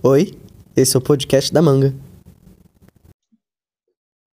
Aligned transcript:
Oi, 0.00 0.26
esse 0.76 0.94
é 0.94 0.98
o 1.00 1.02
podcast 1.02 1.52
da 1.52 1.60
Manga. 1.60 1.92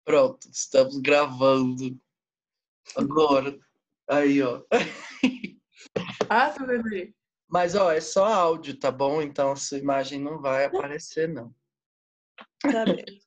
Pronto, 0.06 0.50
estamos 0.50 0.98
gravando. 1.00 2.00
Agora. 2.96 3.60
Aí, 4.08 4.42
ó. 4.42 4.64
Ah, 6.30 6.52
tá 6.52 6.64
vendo 6.64 6.88
aí? 6.90 7.14
Mas, 7.48 7.74
ó, 7.74 7.92
é 7.92 8.00
só 8.00 8.26
áudio, 8.26 8.80
tá 8.80 8.92
bom? 8.92 9.22
Então 9.22 9.52
a 9.52 9.56
sua 9.56 9.80
imagem 9.80 10.20
não 10.22 10.40
vai 10.40 10.66
aparecer, 10.66 11.28
não. 11.28 11.54
Tá 12.62 12.86
bem. 12.86 13.22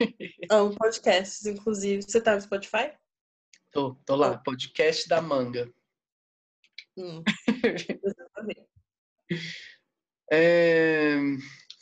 Amo 0.50 0.74
podcasts, 0.76 1.44
inclusive. 1.46 2.02
Você 2.02 2.20
tá 2.20 2.34
no 2.34 2.40
Spotify? 2.40 2.92
Tô, 3.72 3.94
tô 4.06 4.14
lá, 4.14 4.38
podcast 4.38 5.08
da 5.08 5.20
manga. 5.20 5.68
Hum. 6.96 7.22
Exatamente. 8.04 8.68
É, 10.30 11.16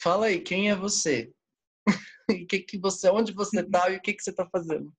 Fala 0.03 0.27
aí, 0.27 0.41
quem 0.41 0.69
é 0.69 0.75
você? 0.75 1.33
E 2.29 2.45
que 2.45 2.59
que 2.61 2.79
você, 2.79 3.09
onde 3.09 3.33
você 3.33 3.63
tá 3.63 3.89
e 3.91 3.97
o 3.97 4.01
que, 4.01 4.15
que 4.15 4.23
você 4.23 4.33
tá 4.33 4.49
fazendo? 4.51 4.93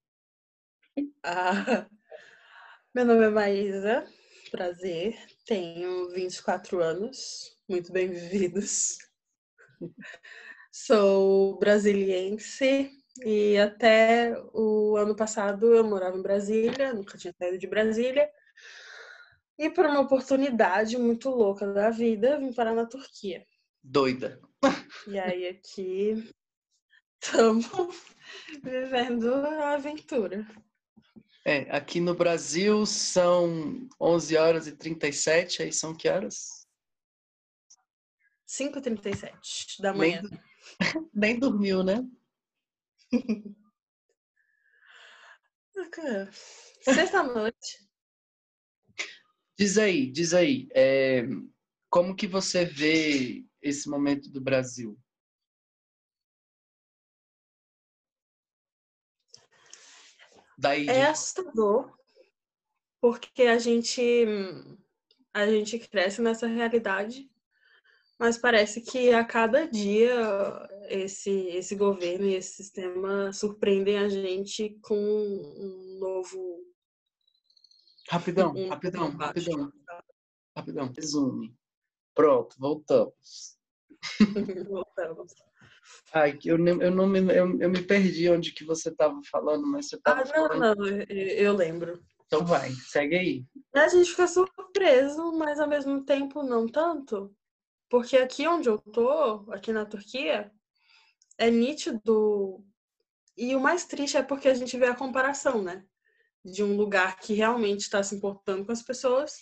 Ah, 1.23 1.87
meu 2.95 3.03
nome 3.03 3.25
é 3.25 3.29
Maísa, 3.29 4.05
prazer. 4.49 5.17
Tenho 5.45 6.09
24 6.11 6.81
anos, 6.81 7.57
muito 7.67 7.91
bem 7.91 8.09
vividos. 8.09 8.97
Sou 10.71 11.57
brasiliense 11.59 12.91
e 13.25 13.57
até 13.57 14.33
o 14.53 14.95
ano 14.95 15.15
passado 15.15 15.73
eu 15.73 15.83
morava 15.83 16.17
em 16.17 16.21
Brasília, 16.21 16.93
nunca 16.93 17.17
tinha 17.17 17.33
saído 17.37 17.57
de 17.57 17.67
Brasília. 17.67 18.29
E 19.57 19.69
por 19.69 19.85
uma 19.85 19.99
oportunidade 19.99 20.97
muito 20.97 21.29
louca 21.29 21.73
da 21.73 21.89
vida, 21.89 22.37
vim 22.37 22.53
parar 22.53 22.73
na 22.73 22.85
Turquia. 22.85 23.45
Doida. 23.83 24.41
E 25.07 25.19
aí 25.19 25.47
aqui 25.49 26.33
estamos 27.21 27.67
vivendo 28.63 29.33
a 29.33 29.73
aventura. 29.73 30.47
É, 31.45 31.69
aqui 31.75 31.99
no 31.99 32.15
Brasil 32.15 32.85
são 32.85 33.85
11 33.99 34.37
horas 34.37 34.67
e 34.67 34.71
37, 34.77 35.63
aí 35.63 35.73
são 35.73 35.93
que 35.93 36.07
horas? 36.07 36.65
5h37 38.47 39.81
da 39.81 39.91
Nem, 39.91 40.21
manhã. 40.21 40.21
nem 41.13 41.37
dormiu, 41.37 41.83
né? 41.83 42.07
Sexta-noite. 46.81 47.85
Diz 49.57 49.77
aí, 49.77 50.09
diz 50.09 50.33
aí, 50.33 50.69
é, 50.73 51.23
como 51.89 52.15
que 52.15 52.25
você 52.25 52.63
vê 52.63 53.45
esse 53.63 53.89
momento 53.89 54.29
do 54.29 54.41
Brasil? 54.41 54.99
Daí, 60.57 60.87
É 60.87 61.07
assustador, 61.07 61.91
porque 63.01 63.43
a 63.43 63.57
gente, 63.57 64.25
a 65.33 65.47
gente 65.47 65.79
cresce 65.79 66.21
nessa 66.21 66.47
realidade, 66.47 67.29
mas 68.19 68.37
parece 68.37 68.79
que 68.79 69.11
a 69.11 69.25
cada 69.25 69.65
dia 69.67 70.13
esse, 70.87 71.31
esse 71.47 71.75
governo 71.75 72.25
e 72.25 72.35
esse 72.35 72.55
sistema 72.55 73.33
surpreendem 73.33 73.97
a 73.97 74.07
gente 74.07 74.77
com 74.81 74.95
um 74.95 75.97
novo. 75.99 76.63
rapidão, 78.07 78.53
um 78.55 78.69
rapidão, 78.69 79.09
rapidão, 79.17 79.71
rapidão, 80.55 80.93
resume. 80.95 81.53
Pronto, 82.13 82.55
voltamos. 82.59 83.57
Voltamos. 84.69 85.33
Ai, 86.13 86.37
eu, 86.45 86.57
eu, 86.65 86.91
não 86.91 87.07
me, 87.07 87.19
eu, 87.19 87.59
eu 87.59 87.69
me 87.69 87.81
perdi 87.81 88.29
onde 88.29 88.53
que 88.53 88.63
você 88.63 88.89
estava 88.89 89.19
falando, 89.29 89.65
mas 89.67 89.87
você 89.89 89.95
Ah, 90.05 90.21
estava 90.21 90.23
não, 90.25 90.47
falando. 90.47 90.75
não, 90.77 90.87
eu, 90.87 91.05
eu 91.09 91.53
lembro. 91.53 92.03
Então 92.25 92.45
vai, 92.45 92.71
segue 92.71 93.15
aí. 93.15 93.45
A 93.75 93.87
gente 93.87 94.09
fica 94.11 94.27
surpreso, 94.27 95.31
mas 95.33 95.59
ao 95.59 95.67
mesmo 95.67 96.03
tempo 96.03 96.43
não 96.43 96.67
tanto. 96.67 97.35
Porque 97.89 98.17
aqui 98.17 98.47
onde 98.47 98.69
eu 98.69 98.77
tô, 98.77 99.51
aqui 99.51 99.71
na 99.71 99.85
Turquia, 99.85 100.51
é 101.37 101.49
nítido. 101.51 102.63
E 103.37 103.55
o 103.55 103.59
mais 103.59 103.85
triste 103.85 104.17
é 104.17 104.23
porque 104.23 104.47
a 104.47 104.53
gente 104.53 104.77
vê 104.77 104.85
a 104.85 104.95
comparação, 104.95 105.61
né? 105.61 105.85
De 106.45 106.63
um 106.63 106.75
lugar 106.75 107.19
que 107.19 107.33
realmente 107.33 107.81
está 107.81 108.01
se 108.03 108.15
importando 108.15 108.65
com 108.65 108.71
as 108.71 108.83
pessoas 108.83 109.33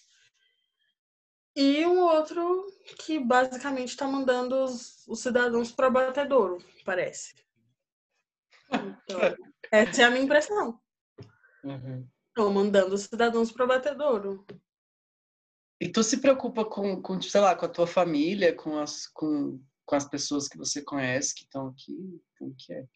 e 1.56 1.85
um 1.85 2.00
outro 2.00 2.67
que 3.00 3.19
basicamente 3.19 3.89
está 3.89 4.07
mandando 4.07 4.63
os, 4.63 5.06
os 5.07 5.19
cidadãos 5.19 5.72
para 5.72 5.89
batedouro, 5.89 6.57
parece. 6.85 7.35
Então, 8.69 9.19
essa 9.72 10.01
é 10.01 10.06
a 10.06 10.09
minha 10.09 10.23
impressão. 10.23 10.79
Uhum. 11.63 12.07
Estão 12.28 12.53
mandando 12.53 12.95
os 12.95 13.01
cidadãos 13.01 13.51
para 13.51 13.67
batedouro. 13.67 14.45
E 15.79 15.89
tu 15.89 16.03
se 16.03 16.17
preocupa 16.17 16.63
com, 16.63 17.01
com, 17.01 17.22
sei 17.22 17.41
lá, 17.41 17.56
com 17.56 17.66
a 17.66 17.69
tua 17.69 17.88
família, 17.88 18.56
com 18.56 18.78
as, 18.78 19.07
com, 19.07 19.62
com 19.85 19.95
as 19.95 20.06
pessoas 20.06 20.47
que 20.47 20.57
você 20.57 20.81
conhece 20.81 21.35
que 21.35 21.44
estão 21.44 21.68
aqui? 21.68 22.22
Como 22.38 22.56
que 22.56 22.72
é? 22.73 22.88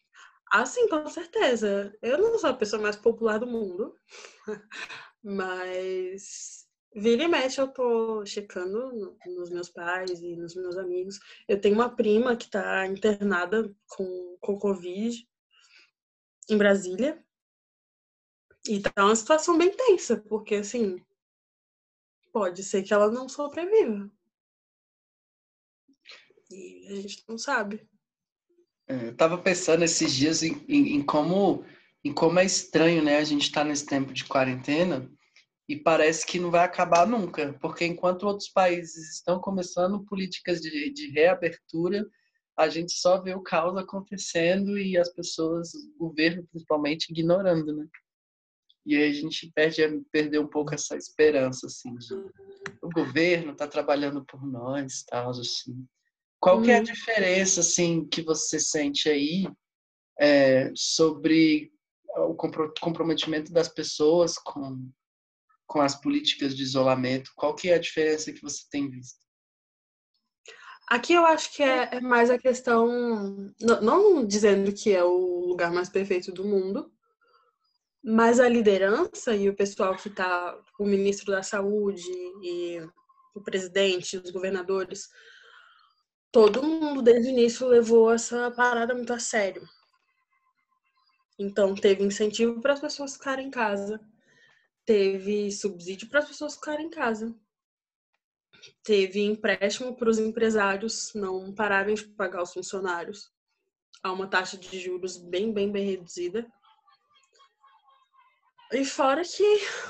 Ah, 0.50 0.64
sim, 0.64 0.88
com 0.88 1.06
certeza. 1.08 1.94
Eu 2.00 2.18
não 2.18 2.38
sou 2.38 2.50
a 2.50 2.54
pessoa 2.54 2.80
mais 2.80 2.96
popular 2.96 3.38
do 3.38 3.46
mundo, 3.46 3.94
mas 5.22 6.65
vira 6.94 7.24
e 7.24 7.28
mexe 7.28 7.60
eu 7.60 7.68
tô 7.68 8.24
checando 8.26 8.92
no- 8.92 9.18
nos 9.36 9.50
meus 9.50 9.68
pais 9.68 10.20
e 10.22 10.36
nos 10.36 10.54
meus 10.54 10.76
amigos. 10.76 11.18
Eu 11.48 11.60
tenho 11.60 11.74
uma 11.74 11.94
prima 11.94 12.36
que 12.36 12.48
tá 12.50 12.86
internada 12.86 13.74
com, 13.88 14.36
com 14.40 14.58
Covid 14.58 15.28
em 16.48 16.56
Brasília. 16.56 17.22
E 18.68 18.80
tá 18.80 19.04
uma 19.04 19.14
situação 19.14 19.56
bem 19.56 19.70
tensa, 19.70 20.16
porque 20.28 20.56
assim, 20.56 21.00
pode 22.32 22.62
ser 22.64 22.82
que 22.82 22.92
ela 22.92 23.10
não 23.10 23.28
sobreviva. 23.28 24.10
E 26.50 26.86
a 26.88 27.00
gente 27.00 27.24
não 27.28 27.38
sabe. 27.38 27.88
É, 28.88 29.08
Eu 29.08 29.16
tava 29.16 29.38
pensando 29.38 29.84
esses 29.84 30.12
dias 30.14 30.42
em, 30.42 30.64
em, 30.68 30.96
em 30.96 31.02
como, 31.02 31.64
em 32.04 32.12
como 32.12 32.38
é 32.38 32.44
estranho, 32.44 33.02
né? 33.02 33.18
A 33.18 33.24
gente 33.24 33.50
tá 33.50 33.64
nesse 33.64 33.86
tempo 33.86 34.12
de 34.12 34.24
quarentena 34.24 35.10
e 35.68 35.76
parece 35.76 36.24
que 36.24 36.38
não 36.38 36.50
vai 36.50 36.64
acabar 36.64 37.06
nunca, 37.06 37.52
porque 37.60 37.84
enquanto 37.84 38.24
outros 38.24 38.48
países 38.48 39.14
estão 39.14 39.40
começando 39.40 40.04
políticas 40.04 40.60
de, 40.60 40.90
de 40.90 41.10
reabertura, 41.10 42.06
a 42.56 42.68
gente 42.68 42.92
só 42.92 43.20
vê 43.20 43.34
o 43.34 43.42
caos 43.42 43.76
acontecendo 43.76 44.78
e 44.78 44.96
as 44.96 45.12
pessoas, 45.12 45.74
o 45.74 45.98
governo 45.98 46.46
principalmente, 46.50 47.10
ignorando, 47.10 47.74
né? 47.74 47.86
E 48.86 48.96
aí 48.96 49.10
a 49.10 49.12
gente 49.12 49.50
perde, 49.52 49.82
perdeu 50.12 50.42
um 50.42 50.46
pouco 50.46 50.72
essa 50.72 50.96
esperança, 50.96 51.66
assim, 51.66 51.94
de 51.96 52.14
o 52.80 52.88
governo 52.88 53.54
tá 53.54 53.66
trabalhando 53.66 54.24
por 54.24 54.46
nós, 54.46 55.02
tal, 55.02 55.30
assim. 55.30 55.84
Qual 56.38 56.62
que 56.62 56.70
é 56.70 56.76
a 56.76 56.78
Uhum. 56.78 56.84
diferença, 56.84 57.60
assim, 57.60 58.06
que 58.06 58.22
você 58.22 58.60
sente 58.60 59.08
aí 59.08 59.48
é, 60.18 60.70
sobre 60.74 61.72
o 62.16 62.34
compro- 62.34 62.72
comprometimento 62.80 63.52
das 63.52 63.68
pessoas 63.68 64.38
com, 64.38 64.88
com 65.76 65.82
as 65.82 65.94
políticas 65.94 66.56
de 66.56 66.62
isolamento? 66.62 67.32
Qual 67.36 67.54
que 67.54 67.68
é 67.68 67.74
a 67.74 67.78
diferença 67.78 68.32
que 68.32 68.40
você 68.40 68.62
tem 68.70 68.88
visto? 68.88 69.20
Aqui 70.88 71.12
eu 71.12 71.26
acho 71.26 71.52
que 71.52 71.62
é, 71.62 71.96
é 71.96 72.00
mais 72.00 72.30
a 72.30 72.38
questão, 72.38 73.52
não, 73.60 73.82
não 73.82 74.26
dizendo 74.26 74.72
que 74.72 74.90
é 74.94 75.04
o 75.04 75.44
lugar 75.44 75.70
mais 75.70 75.90
perfeito 75.90 76.32
do 76.32 76.46
mundo, 76.46 76.90
mas 78.02 78.40
a 78.40 78.48
liderança 78.48 79.36
e 79.36 79.50
o 79.50 79.54
pessoal 79.54 79.94
que 79.96 80.08
está, 80.08 80.58
o 80.80 80.86
ministro 80.86 81.30
da 81.30 81.42
saúde 81.42 82.10
e 82.42 82.80
o 83.34 83.42
presidente, 83.42 84.16
os 84.16 84.30
governadores, 84.30 85.10
todo 86.32 86.62
mundo 86.62 87.02
desde 87.02 87.28
o 87.28 87.32
início 87.32 87.68
levou 87.68 88.10
essa 88.10 88.50
parada 88.50 88.94
muito 88.94 89.12
a 89.12 89.18
sério. 89.18 89.68
Então 91.38 91.74
teve 91.74 92.02
incentivo 92.02 92.62
para 92.62 92.72
as 92.72 92.80
pessoas 92.80 93.12
ficarem 93.12 93.48
em 93.48 93.50
casa, 93.50 94.00
teve 94.86 95.50
subsídio 95.50 96.08
para 96.08 96.20
as 96.20 96.28
pessoas 96.28 96.54
ficarem 96.54 96.86
em 96.86 96.90
casa. 96.90 97.34
Teve 98.82 99.20
empréstimo 99.20 99.94
para 99.96 100.08
os 100.08 100.18
empresários 100.18 101.12
não 101.14 101.52
pararem 101.52 101.94
de 101.94 102.04
pagar 102.04 102.42
os 102.42 102.52
funcionários. 102.52 103.30
A 104.02 104.12
uma 104.12 104.28
taxa 104.28 104.56
de 104.56 104.78
juros 104.78 105.16
bem, 105.16 105.52
bem, 105.52 105.70
bem 105.70 105.84
reduzida. 105.84 106.46
E 108.72 108.84
fora 108.84 109.22
que 109.22 109.44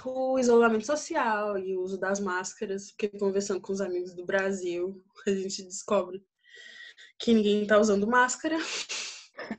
o 0.05 0.39
isolamento 0.39 0.87
social 0.87 1.59
e 1.59 1.77
o 1.77 1.83
uso 1.83 1.99
das 1.99 2.21
máscaras, 2.21 2.91
porque 2.91 3.09
conversando 3.19 3.61
com 3.61 3.73
os 3.73 3.81
amigos 3.81 4.15
do 4.15 4.25
Brasil, 4.25 5.03
a 5.27 5.31
gente 5.31 5.63
descobre 5.63 6.25
que 7.19 7.33
ninguém 7.33 7.63
está 7.63 7.79
usando 7.79 8.07
máscara, 8.07 8.57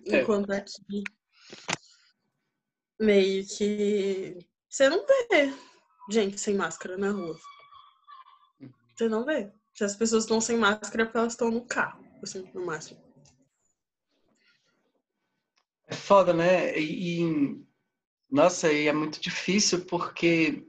enquanto 0.06 0.52
aqui 0.52 1.04
meio 3.00 3.46
que 3.48 4.38
você 4.78 4.90
não 4.90 5.04
vê 5.08 5.52
gente 6.08 6.40
sem 6.40 6.54
máscara 6.54 7.00
na 7.00 7.10
rua. 7.10 7.36
Você 8.94 9.10
não 9.10 9.26
vê. 9.26 9.52
Se 9.74 9.84
as 9.84 9.96
pessoas 9.96 10.24
estão 10.24 10.40
sem 10.40 10.56
máscara 10.56 11.02
é 11.02 11.06
porque 11.06 11.18
elas 11.18 11.34
estão 11.34 11.50
no 11.50 11.66
carro, 11.66 12.06
assim, 12.22 12.48
no 12.54 12.64
máximo. 12.64 13.02
É 15.88 15.96
foda, 15.96 16.32
né? 16.32 16.80
E, 16.80 17.60
nossa, 18.30 18.72
e 18.72 18.88
é 18.88 18.94
muito 18.94 19.20
difícil 19.20 19.84
porque 19.86 20.64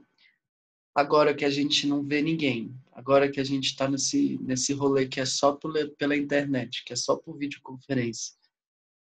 agora 0.95 1.35
que 1.35 1.45
a 1.45 1.49
gente 1.51 1.85
não 1.85 2.03
vê 2.03 2.19
ninguém, 2.19 2.75
agora 2.93 3.29
que 3.29 3.39
a 3.39 3.43
gente 3.43 3.65
está 3.65 3.87
nesse, 3.87 4.39
nesse 4.41 4.73
rolê 4.73 5.07
que 5.07 5.19
é 5.19 5.25
só 5.25 5.55
pela 5.99 6.17
internet, 6.17 6.83
que 6.83 6.93
é 6.93 6.95
só 6.95 7.15
por 7.15 7.37
videoconferência, 7.37 8.33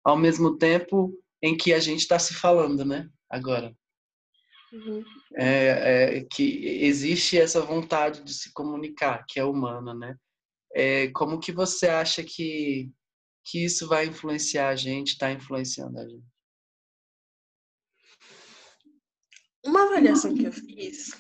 ao 0.05 0.19
mesmo 0.19 0.59
tempo 0.59 1.19
em 1.41 1.57
que 1.57 1.73
a 1.73 1.81
gente 1.81 2.01
está 2.01 2.19
se 2.19 2.35
falando, 2.35 2.85
né? 2.85 3.09
Agora. 3.31 3.75
Uhum. 4.73 5.05
É, 5.35 6.19
é, 6.19 6.25
que 6.25 6.67
existe 6.85 7.39
essa 7.39 7.61
vontade 7.61 8.23
de 8.23 8.33
se 8.33 8.53
comunicar, 8.53 9.25
que 9.29 9.41
é 9.41 9.45
humana, 9.45 9.95
né? 9.95 10.17
É, 10.73 11.09
como 11.09 11.41
que 11.41 11.51
você 11.51 11.89
acha 11.89 12.23
que, 12.23 12.91
que 13.45 13.65
isso 13.65 13.89
vai 13.89 14.07
influenciar 14.07 14.69
a 14.69 14.77
gente, 14.77 15.09
está 15.09 15.33
influenciando 15.33 15.99
a 15.99 16.09
gente? 16.09 16.25
Uma 19.65 19.83
avaliação 19.83 20.35
que 20.35 20.45
eu 20.45 20.53
fiz 20.53 21.11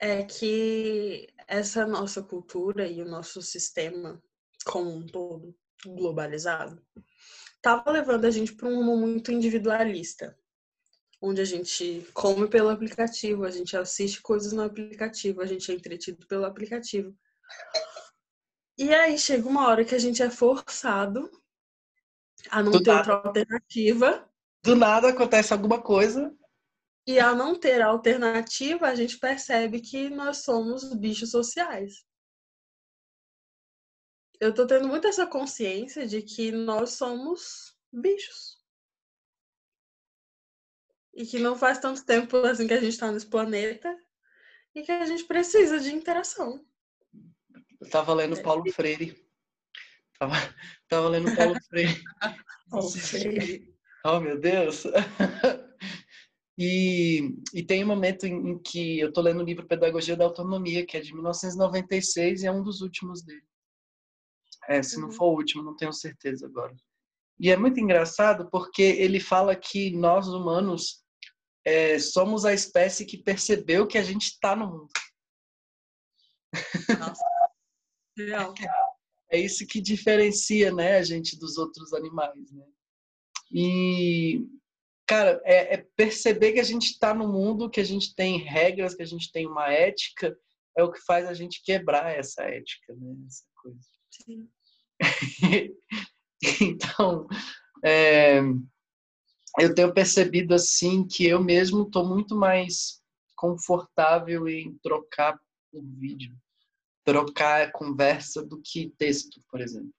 é 0.00 0.24
que 0.24 1.28
essa 1.46 1.86
nossa 1.86 2.22
cultura 2.22 2.88
e 2.88 3.02
o 3.02 3.08
nosso 3.08 3.42
sistema 3.42 4.20
como 4.64 4.90
um 4.90 5.06
todo 5.06 5.54
globalizado 5.84 6.82
estava 7.56 7.90
levando 7.90 8.24
a 8.24 8.30
gente 8.30 8.54
para 8.54 8.68
um 8.68 8.76
rumo 8.76 8.96
muito 8.96 9.30
individualista, 9.30 10.36
onde 11.20 11.40
a 11.40 11.44
gente 11.44 12.06
come 12.14 12.48
pelo 12.48 12.68
aplicativo, 12.68 13.44
a 13.44 13.50
gente 13.50 13.76
assiste 13.76 14.22
coisas 14.22 14.52
no 14.52 14.62
aplicativo, 14.62 15.40
a 15.40 15.46
gente 15.46 15.70
é 15.70 15.74
entretido 15.74 16.26
pelo 16.26 16.44
aplicativo. 16.44 17.16
E 18.76 18.94
aí 18.94 19.18
chega 19.18 19.48
uma 19.48 19.66
hora 19.66 19.84
que 19.84 19.94
a 19.94 19.98
gente 19.98 20.22
é 20.22 20.30
forçado 20.30 21.30
a 22.50 22.62
não 22.62 22.70
Do 22.70 22.82
ter 22.82 22.90
nada. 22.90 23.14
outra 23.14 23.28
alternativa. 23.28 24.30
Do 24.62 24.76
nada 24.76 25.08
acontece 25.08 25.52
alguma 25.52 25.82
coisa 25.82 26.32
e 27.08 27.18
ao 27.18 27.34
não 27.34 27.58
ter 27.58 27.80
alternativa, 27.80 28.86
a 28.86 28.94
gente 28.94 29.18
percebe 29.18 29.80
que 29.80 30.10
nós 30.10 30.42
somos 30.42 30.92
bichos 30.92 31.30
sociais. 31.30 32.04
Eu 34.38 34.52
tô 34.52 34.66
tendo 34.66 34.86
muito 34.86 35.08
essa 35.08 35.26
consciência 35.26 36.06
de 36.06 36.20
que 36.20 36.52
nós 36.52 36.90
somos 36.90 37.74
bichos. 37.90 38.57
E 41.18 41.26
que 41.26 41.40
não 41.40 41.56
faz 41.56 41.80
tanto 41.80 42.06
tempo 42.06 42.36
assim 42.36 42.68
que 42.68 42.72
a 42.72 42.80
gente 42.80 42.92
está 42.92 43.10
nesse 43.10 43.26
planeta 43.26 43.92
e 44.72 44.82
que 44.82 44.92
a 44.92 45.04
gente 45.04 45.24
precisa 45.24 45.80
de 45.80 45.92
interação. 45.92 46.64
Eu 47.80 47.90
tava 47.90 48.14
lendo 48.14 48.38
é. 48.38 48.40
Paulo 48.40 48.62
Freire. 48.72 49.20
Tava, 50.16 50.34
tava 50.88 51.08
lendo 51.08 51.34
Paulo 51.34 51.56
Freire. 51.68 52.00
Paulo 52.70 52.88
Freire. 52.88 53.74
Oh, 54.06 54.20
meu 54.20 54.38
Deus! 54.38 54.84
E, 56.60 57.36
e 57.54 57.62
tem 57.62 57.84
um 57.84 57.86
momento 57.86 58.26
em, 58.26 58.50
em 58.50 58.58
que 58.58 58.98
eu 58.98 59.10
estou 59.10 59.22
lendo 59.22 59.40
o 59.40 59.44
livro 59.44 59.64
Pedagogia 59.64 60.16
da 60.16 60.24
Autonomia, 60.24 60.84
que 60.84 60.96
é 60.96 61.00
de 61.00 61.14
1996 61.14 62.42
e 62.42 62.46
é 62.48 62.50
um 62.50 62.64
dos 62.64 62.80
últimos 62.80 63.22
dele. 63.22 63.46
É, 64.68 64.82
se 64.82 64.98
não 64.98 65.06
uhum. 65.06 65.12
for 65.12 65.26
o 65.26 65.36
último, 65.36 65.62
não 65.62 65.76
tenho 65.76 65.92
certeza 65.92 66.46
agora. 66.46 66.74
E 67.38 67.48
é 67.48 67.56
muito 67.56 67.78
engraçado 67.78 68.50
porque 68.50 68.82
ele 68.82 69.20
fala 69.20 69.54
que 69.54 69.96
nós 69.96 70.26
humanos 70.26 71.04
é, 71.68 71.98
somos 71.98 72.46
a 72.46 72.54
espécie 72.54 73.04
que 73.04 73.18
percebeu 73.18 73.86
que 73.86 73.98
a 73.98 74.02
gente 74.02 74.28
está 74.28 74.56
no 74.56 74.66
mundo. 74.66 74.88
Nossa. 76.98 77.24
Real. 78.16 78.54
É 79.30 79.38
isso 79.38 79.66
que 79.66 79.80
diferencia, 79.80 80.72
né, 80.72 80.96
a 80.96 81.02
gente 81.02 81.38
dos 81.38 81.58
outros 81.58 81.92
animais, 81.92 82.50
né? 82.50 82.64
E 83.52 84.46
cara, 85.06 85.40
é, 85.44 85.74
é 85.74 85.86
perceber 85.94 86.52
que 86.54 86.60
a 86.60 86.64
gente 86.64 86.90
está 86.90 87.12
no 87.12 87.28
mundo, 87.28 87.70
que 87.70 87.80
a 87.80 87.84
gente 87.84 88.14
tem 88.14 88.38
regras, 88.38 88.94
que 88.94 89.02
a 89.02 89.06
gente 89.06 89.30
tem 89.30 89.46
uma 89.46 89.70
ética, 89.70 90.36
é 90.76 90.82
o 90.82 90.90
que 90.90 91.00
faz 91.00 91.26
a 91.26 91.34
gente 91.34 91.62
quebrar 91.62 92.16
essa 92.16 92.42
ética, 92.44 92.94
né? 92.94 93.14
Essa 93.26 93.44
coisa. 93.56 93.78
Sim. 94.10 94.48
então, 96.62 97.26
é, 97.84 98.40
eu 99.60 99.74
tenho 99.74 99.92
percebido 99.92 100.54
assim 100.54 101.06
que 101.06 101.26
eu 101.26 101.42
mesmo 101.42 101.82
estou 101.82 102.06
muito 102.06 102.36
mais 102.36 103.02
confortável 103.34 104.48
em 104.48 104.76
trocar 104.82 105.38
por 105.70 105.82
vídeo, 105.82 106.36
trocar 107.04 107.72
conversa 107.72 108.42
do 108.42 108.60
que 108.60 108.92
texto, 108.98 109.40
por 109.50 109.60
exemplo. 109.60 109.92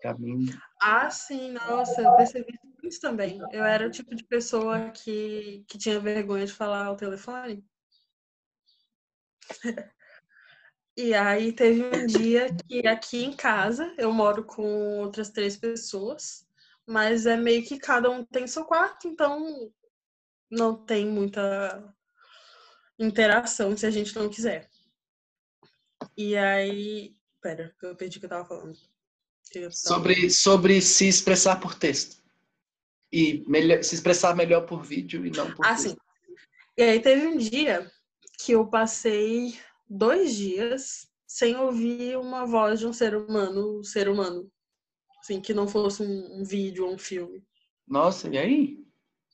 Pra 0.00 0.16
mim. 0.18 0.46
Ah, 0.80 1.10
sim, 1.10 1.52
nossa, 1.52 2.02
eu 2.02 2.16
percebi 2.16 2.58
isso 2.82 3.00
também. 3.00 3.38
Eu 3.52 3.64
era 3.64 3.86
o 3.86 3.90
tipo 3.90 4.14
de 4.14 4.24
pessoa 4.24 4.90
que, 4.90 5.64
que 5.68 5.78
tinha 5.78 6.00
vergonha 6.00 6.46
de 6.46 6.52
falar 6.52 6.86
ao 6.86 6.96
telefone. 6.96 7.64
E 10.94 11.14
aí 11.14 11.52
teve 11.52 11.82
um 11.84 12.06
dia 12.06 12.54
que 12.68 12.86
aqui 12.86 13.24
em 13.24 13.34
casa 13.34 13.94
eu 13.96 14.12
moro 14.12 14.44
com 14.44 14.98
outras 14.98 15.30
três 15.30 15.56
pessoas, 15.56 16.46
mas 16.86 17.26
é 17.26 17.36
meio 17.36 17.64
que 17.64 17.78
cada 17.78 18.10
um 18.10 18.24
tem 18.24 18.46
seu 18.46 18.64
quarto, 18.64 19.06
então 19.08 19.72
não 20.50 20.74
tem 20.74 21.06
muita 21.06 21.94
interação 22.98 23.76
se 23.76 23.86
a 23.86 23.90
gente 23.90 24.14
não 24.14 24.28
quiser. 24.28 24.68
E 26.16 26.36
aí. 26.36 27.14
Pera, 27.40 27.74
eu 27.82 27.96
perdi 27.96 28.16
o 28.16 28.20
que 28.20 28.26
eu 28.26 28.30
tava 28.30 28.44
falando. 28.44 28.76
Eu 29.54 29.62
tava... 29.62 29.72
Sobre, 29.72 30.30
sobre 30.30 30.80
se 30.80 31.08
expressar 31.08 31.56
por 31.56 31.74
texto 31.74 32.22
e 33.12 33.44
melhor, 33.46 33.82
se 33.82 33.94
expressar 33.94 34.34
melhor 34.34 34.66
por 34.66 34.82
vídeo 34.82 35.26
e 35.26 35.30
não 35.30 35.52
por 35.54 35.66
ah, 35.66 35.74
texto. 35.74 35.90
Sim. 35.90 35.96
E 36.76 36.82
aí 36.82 37.00
teve 37.00 37.26
um 37.26 37.36
dia 37.36 37.90
que 38.38 38.52
eu 38.52 38.66
passei 38.66 39.58
dois 39.88 40.34
dias 40.34 41.08
sem 41.26 41.56
ouvir 41.56 42.16
uma 42.16 42.46
voz 42.46 42.80
de 42.80 42.86
um 42.86 42.92
ser 42.92 43.14
humano, 43.14 43.84
ser 43.84 44.08
humano, 44.08 44.50
assim, 45.22 45.40
que 45.40 45.54
não 45.54 45.68
fosse 45.68 46.02
um, 46.02 46.40
um 46.40 46.44
vídeo 46.44 46.84
ou 46.84 46.94
um 46.94 46.98
filme. 46.98 47.42
Nossa, 47.86 48.28
e 48.28 48.36
aí? 48.36 48.84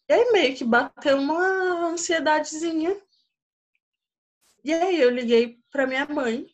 E 0.09 0.13
aí 0.13 0.33
meio 0.33 0.55
que 0.55 0.65
bateu 0.65 1.17
uma 1.17 1.89
ansiedadezinha. 1.89 3.01
E 4.63 4.73
aí 4.73 5.01
eu 5.01 5.11
liguei 5.11 5.59
pra 5.71 5.87
minha 5.87 6.07
mãe 6.07 6.47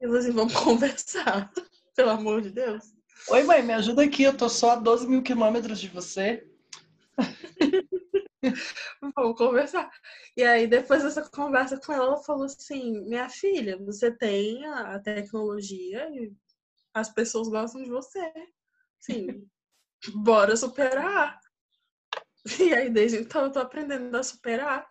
e 0.00 0.06
falei 0.06 0.20
assim, 0.20 0.30
vamos 0.30 0.54
conversar, 0.62 1.52
pelo 1.96 2.10
amor 2.10 2.40
de 2.40 2.50
Deus. 2.50 2.84
Oi, 3.28 3.42
mãe, 3.42 3.62
me 3.62 3.72
ajuda 3.74 4.04
aqui, 4.04 4.22
eu 4.22 4.36
tô 4.36 4.48
só 4.48 4.70
a 4.70 4.76
12 4.76 5.08
mil 5.08 5.22
quilômetros 5.22 5.80
de 5.80 5.88
você. 5.88 6.46
Vamos 9.14 9.36
conversar. 9.36 9.90
E 10.36 10.42
aí, 10.42 10.66
depois 10.66 11.02
dessa 11.02 11.28
conversa 11.28 11.78
com 11.78 11.92
ela, 11.92 12.06
ela 12.06 12.22
falou 12.22 12.44
assim: 12.44 13.02
Minha 13.06 13.28
filha, 13.28 13.76
você 13.76 14.10
tem 14.10 14.64
a 14.64 14.98
tecnologia 14.98 16.08
e 16.10 16.32
as 16.94 17.12
pessoas 17.12 17.48
gostam 17.48 17.82
de 17.82 17.90
você. 17.90 18.32
Sim, 18.98 19.48
bora 20.14 20.56
superar. 20.56 21.38
E 22.58 22.72
aí, 22.72 22.90
desde 22.90 23.18
então, 23.18 23.44
eu 23.44 23.52
tô 23.52 23.58
aprendendo 23.58 24.14
a 24.16 24.22
superar. 24.22 24.88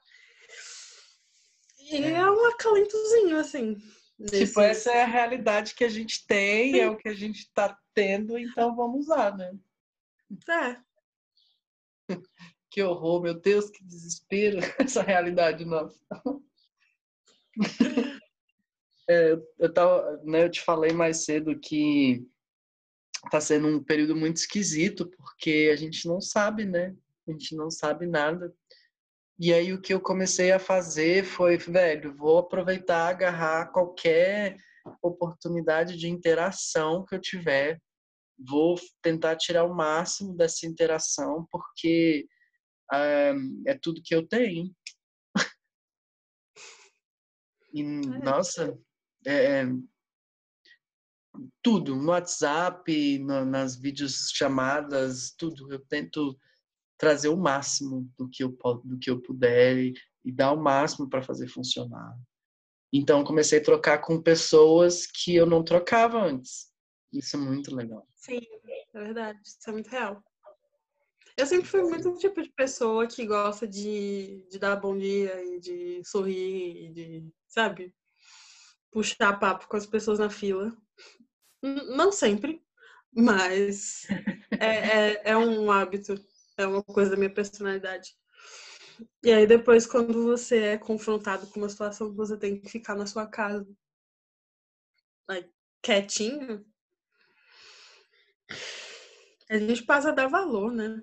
E 1.79 1.98
é, 1.98 2.12
é 2.12 2.29
um 2.29 2.46
acalentozinho, 2.46 3.38
assim. 3.38 3.75
Nesse... 4.20 4.48
Tipo, 4.48 4.62
essa 4.62 4.91
é 4.91 5.03
a 5.03 5.08
realidade 5.08 5.74
que 5.74 5.84
a 5.84 5.89
gente 5.89 6.25
tem, 6.27 6.74
Sim. 6.74 6.79
é 6.79 6.89
o 6.89 6.98
que 6.98 7.08
a 7.08 7.13
gente 7.13 7.39
está 7.39 7.77
tendo, 7.94 8.38
então 8.38 8.75
vamos 8.75 9.08
lá, 9.08 9.36
né? 9.36 9.58
É. 10.50 10.77
Que 12.72 12.84
horror, 12.84 13.20
meu 13.24 13.34
Deus, 13.34 13.68
que 13.72 13.84
desespero 13.84 14.60
essa 14.77 15.01
realidade 15.01 15.65
nossa. 15.65 16.00
É, 19.10 19.36
eu, 19.58 19.74
tava, 19.74 20.22
né, 20.24 20.44
eu 20.44 20.51
te 20.51 20.62
falei 20.62 20.94
mais 20.94 21.25
cedo 21.25 21.60
que 21.60 22.24
tá 23.32 23.42
sendo 23.42 23.68
um 23.68 23.84
período 23.84 24.16
muito 24.16 24.38
esquisito, 24.38 25.10
porque 25.10 25.72
a 25.74 25.75
gente 25.75 26.08
não 26.08 26.22
sabe, 26.22 26.63
né? 26.63 26.96
A 27.28 27.32
gente 27.32 27.56
não 27.56 27.72
sabe 27.72 28.06
nada. 28.06 28.54
E 29.39 29.51
aí 29.51 29.74
o 29.74 29.82
que 29.82 29.94
eu 29.94 30.00
comecei 30.00 30.51
a 30.51 30.60
fazer 30.60 31.24
foi, 31.24 31.58
velho, 31.58 32.16
vou 32.16 32.38
aproveitar, 32.38 33.08
agarrar 33.08 33.72
qualquer 33.72 34.58
oportunidade 35.01 35.98
de 35.98 36.08
interação 36.08 37.04
que 37.06 37.16
eu 37.16 37.22
tiver, 37.22 37.82
vou 38.38 38.75
tentar 39.01 39.36
tirar 39.38 39.66
o 39.66 39.74
máximo 39.74 40.36
dessa 40.36 40.68
interação, 40.68 41.48
porque 41.51 42.28
é, 42.94 43.34
é 43.68 43.80
tudo 43.82 44.04
que 44.04 44.13
eu 44.13 44.28
tenho. 44.28 44.72
e, 47.74 47.82
é. 47.82 47.84
nossa, 48.24 48.78
é, 49.26 49.66
tudo, 51.62 51.96
no 51.96 52.10
WhatsApp, 52.10 53.20
no, 53.20 53.46
nas 53.46 53.76
vídeos 53.76 54.30
chamadas, 54.34 55.34
tudo. 55.38 55.72
Eu 55.72 55.80
tento 55.80 56.38
trazer 56.98 57.30
o 57.30 57.38
máximo 57.38 58.10
do 58.18 58.30
que 58.30 58.44
eu, 58.44 58.50
do 58.84 58.98
que 59.00 59.10
eu 59.10 59.22
puder 59.22 59.78
e, 59.78 59.94
e 60.26 60.32
dar 60.32 60.52
o 60.52 60.62
máximo 60.62 61.10
para 61.10 61.24
fazer 61.24 61.48
funcionar. 61.48 62.18
Então, 62.92 63.24
comecei 63.24 63.60
a 63.60 63.64
trocar 63.64 64.00
com 64.00 64.22
pessoas 64.22 65.06
que 65.06 65.36
eu 65.36 65.46
não 65.46 65.64
trocava 65.64 66.22
antes. 66.22 66.70
Isso 67.14 67.36
é 67.36 67.40
muito 67.40 67.76
legal. 67.76 68.08
Sim, 68.16 68.40
é 68.94 69.00
verdade. 69.00 69.40
Isso 69.46 69.70
é 69.70 69.72
muito 69.72 69.90
real. 69.90 70.24
Eu 71.38 71.46
sempre 71.46 71.68
fui 71.68 71.82
muito 71.84 72.10
o 72.10 72.18
tipo 72.18 72.42
de 72.42 72.50
pessoa 72.50 73.08
que 73.08 73.26
gosta 73.26 73.66
de, 73.66 74.46
de 74.50 74.60
dar 74.60 74.76
bom 74.76 74.98
dia 74.98 75.42
e 75.56 75.60
de 75.60 76.04
sorrir 76.04 76.86
e 76.86 76.90
de, 76.90 77.34
sabe, 77.48 77.94
puxar 78.91 79.39
papo 79.39 79.67
com 79.67 79.77
as 79.77 79.86
pessoas 79.86 80.19
na 80.19 80.29
fila. 80.29 80.75
Não 81.62 82.12
sempre, 82.12 82.63
mas 83.12 84.08
é, 84.60 84.67
é, 84.67 85.22
é 85.31 85.38
um 85.38 85.72
hábito, 85.72 86.15
é 86.58 86.65
uma 86.65 86.84
coisa 86.84 87.12
da 87.12 87.17
minha 87.17 87.34
personalidade. 87.34 88.15
E 89.24 89.31
aí 89.31 89.48
depois, 89.48 89.86
quando 89.86 90.24
você 90.24 90.58
é 90.60 90.77
confrontado 90.77 91.48
com 91.48 91.60
uma 91.60 91.69
situação 91.69 92.10
que 92.10 92.17
você 92.17 92.38
tem 92.38 92.60
que 92.60 92.69
ficar 92.69 92.96
na 92.96 93.05
sua 93.05 93.27
casa, 93.27 93.67
quietinho, 95.81 96.65
a 99.50 99.58
gente 99.58 99.84
passa 99.84 100.10
a 100.10 100.13
dar 100.13 100.27
valor, 100.27 100.72
né? 100.72 101.01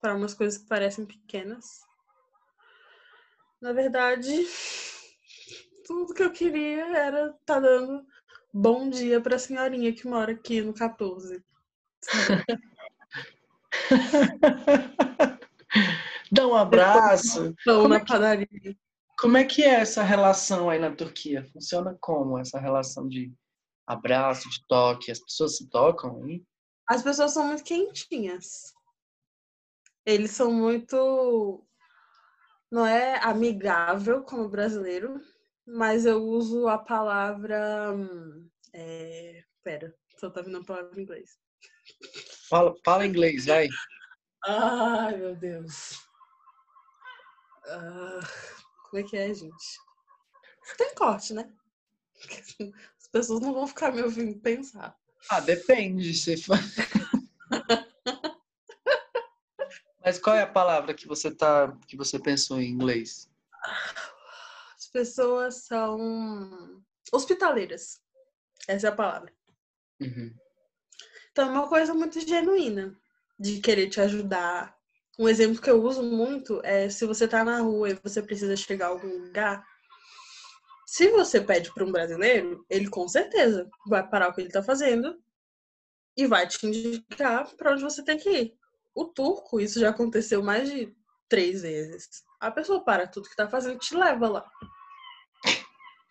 Para 0.00 0.14
umas 0.14 0.34
coisas 0.34 0.58
que 0.58 0.68
parecem 0.68 1.06
pequenas. 1.06 1.80
Na 3.60 3.72
verdade, 3.72 4.46
tudo 5.86 6.12
que 6.12 6.22
eu 6.22 6.32
queria 6.32 6.84
era 6.96 7.26
estar 7.26 7.38
tá 7.46 7.60
dando 7.60 8.04
bom 8.52 8.90
dia 8.90 9.20
para 9.20 9.36
a 9.36 9.38
senhorinha 9.38 9.92
que 9.92 10.08
mora 10.08 10.32
aqui 10.32 10.60
no 10.60 10.74
14. 10.74 11.40
Dá 16.32 16.46
um 16.46 16.56
abraço. 16.56 17.54
Como 17.64 17.88
na 17.88 17.96
é 17.96 18.04
padaria. 18.04 18.76
Como 19.18 19.36
é 19.36 19.44
que 19.44 19.62
é 19.62 19.80
essa 19.80 20.02
relação 20.02 20.68
aí 20.68 20.78
na 20.78 20.94
Turquia? 20.94 21.44
Funciona 21.52 21.96
como 22.00 22.38
essa 22.38 22.58
relação 22.58 23.08
de 23.08 23.32
abraço, 23.86 24.50
de 24.50 24.66
toque? 24.66 25.12
As 25.12 25.20
pessoas 25.20 25.56
se 25.56 25.70
tocam 25.70 26.22
aí? 26.24 26.44
As 26.88 27.02
pessoas 27.02 27.32
são 27.32 27.46
muito 27.46 27.62
quentinhas. 27.62 28.74
Eles 30.04 30.32
são 30.32 30.52
muito. 30.52 31.64
Não 32.70 32.84
é 32.84 33.18
amigável 33.24 34.24
como 34.24 34.42
o 34.42 34.48
brasileiro, 34.48 35.20
mas 35.66 36.06
eu 36.06 36.22
uso 36.22 36.68
a 36.68 36.78
palavra. 36.78 37.94
É... 38.72 39.42
Pera, 39.62 39.92
só 40.18 40.30
tá 40.30 40.42
vindo 40.42 40.58
a 40.58 40.64
palavra 40.64 40.98
em 40.98 41.02
inglês. 41.02 41.38
Fala, 42.48 42.74
fala 42.84 43.06
inglês, 43.06 43.46
vai. 43.46 43.68
Ai, 44.46 45.16
meu 45.16 45.34
Deus. 45.34 45.98
Ah, 47.66 48.20
como 48.88 49.02
é 49.02 49.06
que 49.08 49.16
é, 49.16 49.34
gente? 49.34 49.80
Tem 50.78 50.94
corte, 50.94 51.34
né? 51.34 51.52
As 53.00 53.08
pessoas 53.08 53.40
não 53.40 53.52
vão 53.52 53.66
ficar 53.66 53.92
me 53.92 54.02
ouvindo 54.02 54.38
pensar. 54.40 54.96
Ah, 55.28 55.40
depende. 55.40 56.14
Se. 56.14 56.36
Mas 60.04 60.20
qual 60.20 60.36
é 60.36 60.42
a 60.42 60.46
palavra 60.46 60.94
que 60.94 61.08
você 61.08 61.34
tá, 61.34 61.76
que 61.88 61.96
você 61.96 62.18
pensou 62.18 62.60
em 62.60 62.70
inglês? 62.70 63.28
As 64.96 65.08
pessoas 65.08 65.66
são 65.66 66.82
hospitaleiras. 67.12 68.00
Essa 68.66 68.86
é 68.86 68.90
a 68.90 68.94
palavra. 68.94 69.30
Uhum. 70.00 70.34
Então, 71.30 71.48
é 71.48 71.50
uma 71.50 71.68
coisa 71.68 71.92
muito 71.92 72.18
genuína 72.26 72.98
de 73.38 73.60
querer 73.60 73.90
te 73.90 74.00
ajudar. 74.00 74.74
Um 75.18 75.28
exemplo 75.28 75.60
que 75.60 75.68
eu 75.68 75.82
uso 75.82 76.02
muito 76.02 76.62
é 76.64 76.88
se 76.88 77.04
você 77.04 77.28
tá 77.28 77.44
na 77.44 77.60
rua 77.60 77.90
e 77.90 78.00
você 78.02 78.22
precisa 78.22 78.56
chegar 78.56 78.86
a 78.86 78.88
algum 78.88 79.24
lugar. 79.24 79.62
Se 80.86 81.10
você 81.10 81.42
pede 81.42 81.70
para 81.74 81.84
um 81.84 81.92
brasileiro, 81.92 82.64
ele 82.70 82.88
com 82.88 83.06
certeza 83.06 83.68
vai 83.86 84.08
parar 84.08 84.30
o 84.30 84.34
que 84.34 84.40
ele 84.40 84.50
tá 84.50 84.62
fazendo 84.62 85.22
e 86.16 86.26
vai 86.26 86.48
te 86.48 86.66
indicar 86.66 87.54
para 87.54 87.72
onde 87.72 87.82
você 87.82 88.02
tem 88.02 88.16
que 88.16 88.30
ir. 88.30 88.58
O 88.94 89.04
turco, 89.04 89.60
isso 89.60 89.78
já 89.78 89.90
aconteceu 89.90 90.42
mais 90.42 90.70
de 90.70 90.96
três 91.28 91.60
vezes. 91.60 92.24
A 92.40 92.50
pessoa 92.50 92.82
para 92.82 93.06
tudo 93.06 93.28
que 93.28 93.36
tá 93.36 93.46
fazendo 93.46 93.76
e 93.76 93.78
te 93.78 93.94
leva 93.94 94.26
lá. 94.26 94.50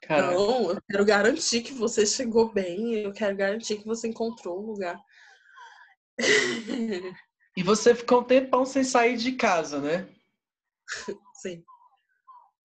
Caraca. 0.07 0.33
Não, 0.33 0.69
eu 0.69 0.81
quero 0.87 1.03
garantir 1.05 1.61
que 1.61 1.73
você 1.73 2.05
chegou 2.05 2.53
bem, 2.53 2.93
eu 2.95 3.11
quero 3.11 3.35
garantir 3.35 3.77
que 3.77 3.85
você 3.85 4.07
encontrou 4.07 4.61
um 4.61 4.67
lugar. 4.67 4.99
E 7.57 7.63
você 7.63 7.95
ficou 7.95 8.19
um 8.19 8.23
tempão 8.25 8.65
sem 8.65 8.83
sair 8.83 9.15
de 9.15 9.31
casa, 9.31 9.79
né? 9.79 10.13
Sim. 11.35 11.63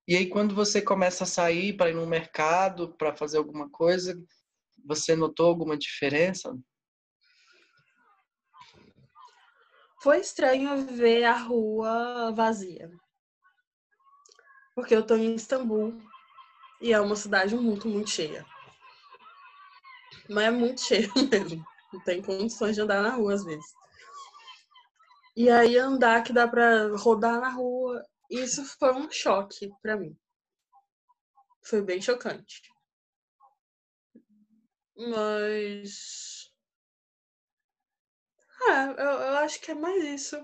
E 0.08 0.16
aí, 0.16 0.28
quando 0.28 0.52
você 0.52 0.82
começa 0.82 1.22
a 1.22 1.28
sair 1.28 1.76
para 1.76 1.90
ir 1.90 1.94
no 1.94 2.08
mercado, 2.08 2.92
para 2.96 3.14
fazer 3.14 3.38
alguma 3.38 3.70
coisa, 3.70 4.20
você 4.84 5.14
notou 5.14 5.46
alguma 5.46 5.78
diferença? 5.78 6.52
Foi 10.02 10.18
estranho 10.18 10.84
ver 10.86 11.22
a 11.22 11.36
rua 11.36 12.32
vazia. 12.32 12.90
Porque 14.74 14.96
eu 14.96 15.06
tô 15.06 15.14
em 15.14 15.36
Istambul 15.36 16.02
e 16.80 16.92
é 16.92 17.00
uma 17.00 17.16
cidade 17.16 17.54
muito, 17.54 17.88
muito 17.88 18.10
cheia. 18.10 18.44
Mas 20.28 20.44
é 20.44 20.50
muito 20.50 20.80
cheia 20.80 21.08
mesmo. 21.30 21.64
Não 21.92 22.00
tem 22.00 22.22
condições 22.22 22.74
de 22.74 22.80
andar 22.80 23.02
na 23.02 23.10
rua 23.10 23.34
às 23.34 23.44
vezes. 23.44 23.66
E 25.36 25.48
aí 25.50 25.76
andar 25.76 26.22
que 26.22 26.32
dá 26.32 26.46
pra 26.46 26.88
rodar 26.96 27.40
na 27.40 27.50
rua, 27.50 28.04
isso 28.30 28.64
foi 28.64 28.92
um 28.94 29.10
choque 29.10 29.70
pra 29.82 29.96
mim. 29.96 30.16
Foi 31.62 31.82
bem 31.82 32.00
chocante. 32.00 32.62
Mas 34.96 36.50
é, 38.62 38.84
eu, 39.02 39.10
eu 39.10 39.36
acho 39.38 39.60
que 39.60 39.70
é 39.70 39.74
mais 39.74 40.04
isso. 40.04 40.36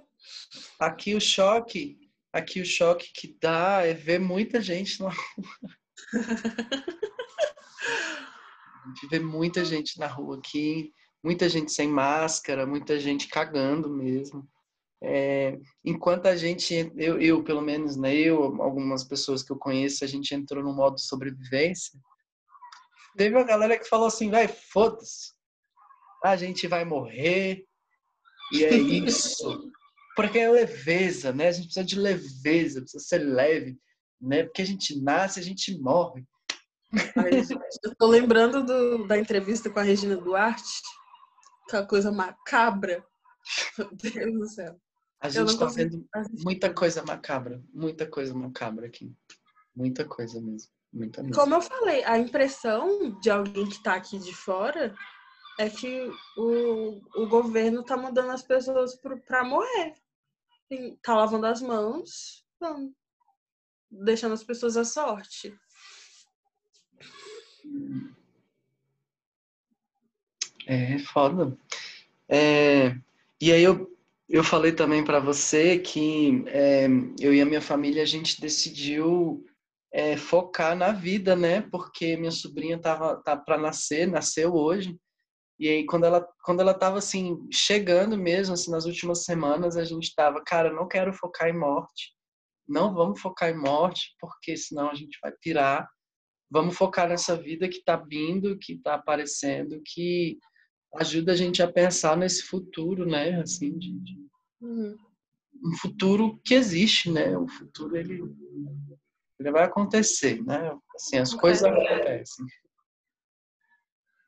Aqui 0.79 1.15
o 1.15 1.21
choque, 1.21 1.99
aqui 2.33 2.61
o 2.61 2.67
choque 2.67 3.13
que 3.13 3.37
dá 3.41 3.83
é 3.83 3.93
ver 3.93 4.19
muita 4.19 4.61
gente 4.61 5.01
na 5.01 5.11
rua. 5.11 5.77
A 8.87 8.89
gente 8.89 9.09
vê 9.09 9.19
muita 9.19 9.65
gente 9.65 9.99
na 9.99 10.07
rua 10.07 10.39
aqui, 10.39 10.93
muita 11.23 11.49
gente 11.49 11.73
sem 11.73 11.89
máscara, 11.89 12.65
muita 12.65 13.01
gente 13.01 13.27
cagando 13.27 13.91
mesmo. 13.91 14.49
É, 15.03 15.59
enquanto 15.85 16.27
a 16.27 16.37
gente, 16.37 16.93
eu, 16.97 17.21
eu 17.21 17.43
pelo 17.43 17.61
menos, 17.61 17.97
né, 17.97 18.15
eu, 18.15 18.63
algumas 18.63 19.03
pessoas 19.03 19.43
que 19.43 19.51
eu 19.51 19.59
conheço, 19.59 20.05
a 20.05 20.07
gente 20.07 20.35
entrou 20.35 20.63
no 20.63 20.73
modo 20.73 21.01
sobrevivência. 21.01 21.99
Teve 23.17 23.35
uma 23.35 23.45
galera 23.45 23.77
que 23.77 23.89
falou 23.89 24.07
assim, 24.07 24.31
vai, 24.31 24.47
foda-se, 24.47 25.33
a 26.25 26.37
gente 26.37 26.69
vai 26.69 26.85
morrer, 26.85 27.67
e 28.53 28.65
é 28.65 28.75
isso. 28.79 29.71
Porque 30.15 30.39
é 30.39 30.49
leveza, 30.49 31.33
né? 31.33 31.49
A 31.49 31.53
gente 31.53 31.65
precisa 31.65 31.85
de 31.85 31.99
leveza, 31.99 32.81
precisa 32.81 33.05
ser 33.05 33.19
leve, 33.19 33.79
né? 34.21 34.45
Porque 34.45 34.63
a 34.63 34.67
gente 34.67 35.01
nasce, 35.01 35.41
a 35.41 35.43
gente 35.43 35.79
morre. 35.79 36.25
eu 37.83 37.95
tô 37.97 38.07
lembrando 38.07 38.65
do, 38.65 39.07
da 39.07 39.19
entrevista 39.19 39.69
com 39.69 39.79
a 39.79 39.83
Regina 39.83 40.17
Duarte, 40.17 40.83
aquela 41.67 41.87
coisa 41.87 42.13
macabra. 42.13 43.05
Meu 43.79 43.91
Deus 43.95 44.33
do 44.33 44.49
céu. 44.49 44.81
A 45.21 45.29
gente 45.29 45.51
está 45.51 45.67
vendo 45.67 46.07
muita 46.45 46.73
coisa 46.73 47.03
macabra, 47.03 47.63
muita 47.73 48.07
coisa 48.07 48.35
macabra 48.35 48.87
aqui. 48.87 49.15
Muita 49.75 50.05
coisa 50.05 50.41
mesmo. 50.41 50.71
Muita 50.93 51.23
mesmo. 51.23 51.37
Como 51.37 51.55
eu 51.55 51.63
falei, 51.63 52.05
a 52.05 52.19
impressão 52.19 53.19
de 53.21 53.31
alguém 53.31 53.67
que 53.67 53.77
está 53.77 53.95
aqui 53.95 54.19
de 54.19 54.35
fora 54.35 54.95
é 55.59 55.69
que 55.69 56.11
o, 56.37 57.01
o 57.23 57.29
governo 57.29 57.83
tá 57.83 57.97
mandando 57.97 58.31
as 58.31 58.43
pessoas 58.43 58.95
para 59.27 59.45
morrer. 59.45 59.95
Tá 61.03 61.15
lavando 61.15 61.47
as 61.47 61.61
mãos, 61.61 62.45
deixando 63.91 64.33
as 64.33 64.45
pessoas 64.45 64.77
à 64.77 64.85
sorte. 64.85 65.55
É 70.67 70.99
foda. 70.99 71.57
É, 72.29 72.97
e 73.41 73.53
aí 73.53 73.63
eu, 73.63 73.97
eu 74.29 74.43
falei 74.43 74.73
também 74.73 75.05
para 75.05 75.21
você 75.21 75.79
que 75.79 76.45
é, 76.49 76.87
eu 77.21 77.33
e 77.33 77.41
a 77.41 77.47
minha 77.47 77.61
família 77.61 78.03
a 78.03 78.07
gente 78.07 78.41
decidiu 78.41 79.45
é, 79.93 80.17
focar 80.17 80.77
na 80.77 80.91
vida, 80.93 81.37
né? 81.37 81.63
Porque 81.63 82.17
minha 82.17 82.33
sobrinha 82.33 82.79
tava 82.79 83.17
tá 83.23 83.37
para 83.37 83.57
nascer, 83.57 84.07
nasceu 84.07 84.55
hoje. 84.55 84.99
E 85.59 85.69
aí, 85.69 85.87
quando 85.87 86.05
ela, 86.05 86.27
quando 86.45 86.61
ela 86.61 86.75
tava, 86.75 86.99
assim, 86.99 87.39
chegando 87.51 88.17
mesmo, 88.17 88.53
assim, 88.53 88.71
nas 88.71 88.85
últimas 88.85 89.25
semanas, 89.25 89.77
a 89.77 89.85
gente 89.85 90.15
tava, 90.15 90.43
cara, 90.45 90.71
não 90.71 90.87
quero 90.87 91.15
focar 91.15 91.49
em 91.49 91.59
morte. 91.59 92.16
Não 92.69 92.93
vamos 92.93 93.21
focar 93.21 93.51
em 93.51 93.57
morte, 93.57 94.15
porque 94.21 94.57
senão 94.57 94.91
a 94.91 94.95
gente 94.95 95.19
vai 95.23 95.33
pirar. 95.41 95.89
Vamos 96.51 96.77
focar 96.77 97.09
nessa 97.09 97.37
vida 97.37 97.69
que 97.69 97.83
tá 97.83 97.97
vindo, 97.97 98.59
que 98.59 98.79
tá 98.79 98.95
aparecendo, 98.95 99.81
que 99.85 100.39
ajuda 100.97 101.33
a 101.33 101.37
gente 101.37 101.63
a 101.63 101.71
pensar 101.71 102.17
nesse 102.17 102.43
futuro, 102.43 103.07
né? 103.07 103.41
Assim, 103.41 103.77
de, 103.79 103.93
de... 103.99 104.27
Uhum. 104.61 104.97
um 105.65 105.77
futuro 105.77 106.41
que 106.45 106.55
existe, 106.55 107.11
né? 107.11 107.37
O 107.37 107.47
futuro, 107.49 107.97
ele, 107.97 108.23
ele 109.39 109.51
vai 109.51 109.65
acontecer, 109.65 110.43
né? 110.45 110.77
Assim, 110.95 111.19
as 111.19 111.35
coisas 111.35 111.65
acontecem. 111.65 112.47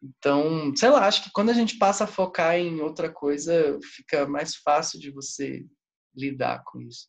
Então, 0.02 0.75
sei 0.76 0.90
lá, 0.90 1.07
acho 1.07 1.25
que 1.25 1.30
quando 1.33 1.50
a 1.50 1.54
gente 1.54 1.76
passa 1.76 2.04
a 2.04 2.09
focar 2.09 2.57
em 2.57 2.80
outra 2.80 3.11
coisa, 3.11 3.78
fica 3.97 4.26
mais 4.26 4.54
fácil 4.57 5.00
de 5.00 5.11
você 5.11 5.66
lidar 6.14 6.62
com 6.64 6.80
isso. 6.80 7.09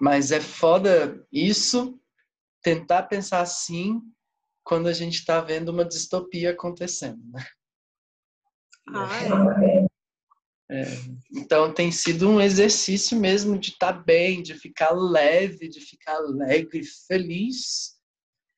Mas 0.00 0.30
é 0.30 0.40
foda 0.40 1.26
isso, 1.32 1.98
tentar 2.62 3.04
pensar 3.04 3.40
assim 3.40 4.00
quando 4.62 4.88
a 4.88 4.92
gente 4.92 5.14
está 5.14 5.40
vendo 5.40 5.68
uma 5.68 5.84
distopia 5.84 6.50
acontecendo, 6.50 7.22
né? 7.30 7.46
Ah, 8.88 9.08
é. 9.62 9.94
É, 10.70 10.84
então 11.30 11.72
tem 11.72 11.92
sido 11.92 12.28
um 12.28 12.40
exercício 12.40 13.18
mesmo 13.18 13.58
de 13.58 13.70
estar 13.70 13.92
tá 13.92 13.98
bem, 13.98 14.42
de 14.42 14.54
ficar 14.54 14.92
leve, 14.92 15.68
de 15.68 15.80
ficar 15.80 16.16
alegre, 16.16 16.82
feliz. 17.06 17.98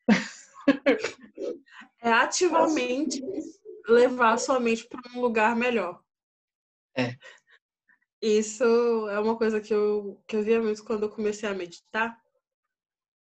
É 2.03 2.13
ativamente 2.13 3.21
levar 3.89 4.35
a 4.35 4.39
sua 4.39 4.61
mente 4.61 4.87
para 4.87 5.11
um 5.13 5.21
lugar 5.21 5.57
melhor. 5.57 6.01
É. 6.97 7.17
Isso 8.21 8.65
é 9.09 9.21
uma 9.21 9.37
coisa 9.37 9.61
que 9.61 9.73
eu, 9.73 10.23
que 10.27 10.37
eu 10.37 10.43
via 10.43 10.61
muito 10.61 10.85
quando 10.85 11.05
eu 11.05 11.11
comecei 11.11 11.49
a 11.49 11.55
meditar. 11.55 12.19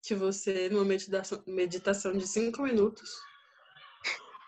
Que 0.03 0.15
você, 0.15 0.69
numa 0.69 0.85
meditação, 0.85 1.43
meditação 1.47 2.13
de 2.13 2.27
cinco 2.27 2.63
minutos, 2.63 3.11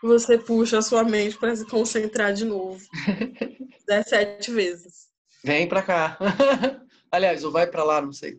você 0.02 0.38
puxa 0.38 0.78
a 0.78 0.82
sua 0.82 1.02
mente 1.02 1.38
para 1.38 1.56
se 1.56 1.66
concentrar 1.66 2.32
de 2.32 2.44
novo. 2.44 2.84
17 3.86 4.50
vezes. 4.50 5.08
Vem 5.44 5.68
para 5.68 5.82
cá. 5.82 6.18
Aliás, 7.10 7.44
ou 7.44 7.52
vai 7.52 7.66
para 7.66 7.84
lá, 7.84 8.02
não 8.02 8.12
sei. 8.12 8.38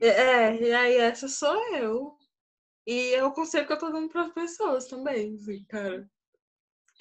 É, 0.00 0.54
e 0.56 0.72
aí 0.72 0.96
essa 0.96 1.28
sou 1.28 1.54
eu. 1.74 2.16
E 2.86 3.14
é 3.14 3.24
o 3.24 3.32
conselho 3.32 3.66
que 3.66 3.72
eu 3.72 3.78
tô 3.78 3.90
dando 3.90 4.08
para 4.08 4.22
as 4.22 4.32
pessoas 4.32 4.86
também, 4.86 5.34
assim, 5.34 5.64
cara. 5.64 6.08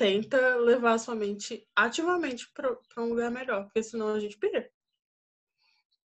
Tenta 0.02 0.56
levar 0.56 0.94
a 0.94 0.98
sua 0.98 1.14
mente 1.14 1.64
ativamente 1.76 2.52
para 2.54 2.76
um 2.98 3.10
lugar 3.10 3.30
melhor, 3.30 3.66
porque 3.66 3.84
senão 3.84 4.16
a 4.16 4.20
gente 4.20 4.36
perde. 4.36 4.68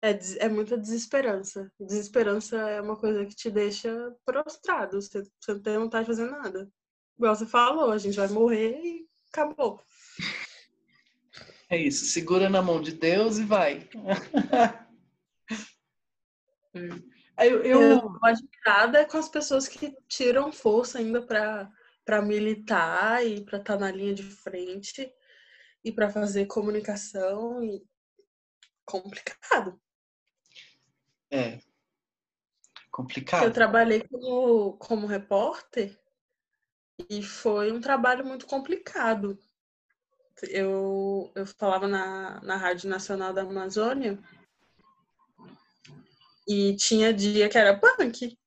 É, 0.02 0.20
é 0.40 0.50
muita 0.50 0.76
desesperança. 0.76 1.72
Desesperança 1.80 2.58
é 2.58 2.82
uma 2.82 2.98
coisa 2.98 3.24
que 3.24 3.36
te 3.36 3.52
deixa 3.52 4.12
prostrado. 4.26 5.00
Você, 5.00 5.22
você 5.40 5.54
não 5.54 5.62
tem 5.62 5.78
vontade 5.78 6.06
de 6.06 6.08
fazer 6.08 6.26
nada. 6.26 6.68
Igual 7.20 7.36
você 7.36 7.46
falou, 7.46 7.92
a 7.92 8.00
gente 8.00 8.18
vai 8.18 8.28
morrer 8.30 8.82
e 8.84 9.08
acabou. 9.32 9.80
É 11.70 11.78
isso, 11.78 12.06
segura 12.06 12.50
na 12.50 12.64
mão 12.64 12.82
de 12.82 12.94
Deus 12.94 13.38
e 13.38 13.44
vai. 13.44 13.88
eu, 17.38 17.64
eu... 17.64 17.82
eu 17.82 18.20
admirada 18.24 19.06
com 19.06 19.20
as 19.20 19.30
pessoas 19.30 19.68
que 19.68 19.96
tiram 20.08 20.52
força 20.52 20.98
ainda 20.98 21.22
para 21.22 21.72
militar 22.22 23.26
e 23.26 23.44
para 23.44 23.60
estar 23.60 23.74
tá 23.74 23.80
na 23.80 23.92
linha 23.92 24.14
de 24.14 24.24
frente 24.24 25.12
e 25.84 25.92
para 25.92 26.10
fazer 26.10 26.46
comunicação 26.46 27.64
e 27.64 27.84
complicado. 28.86 29.80
É. 31.32 31.60
Complicado. 32.92 33.46
Eu 33.46 33.52
trabalhei 33.52 34.08
como, 34.08 34.78
como 34.78 35.08
repórter 35.08 36.00
e 37.10 37.24
foi 37.24 37.72
um 37.72 37.82
trabalho 37.82 38.26
muito 38.26 38.46
complicado. 38.46 39.38
Eu, 40.44 41.32
eu 41.36 41.46
falava 41.46 41.88
na, 41.88 42.42
na 42.42 42.58
Rádio 42.58 42.90
Nacional 42.90 43.34
da 43.34 43.42
Amazônia 43.42 44.20
e 46.48 46.76
tinha 46.76 47.14
dia 47.14 47.50
que 47.50 47.58
era 47.58 47.80
punk. 47.80 48.38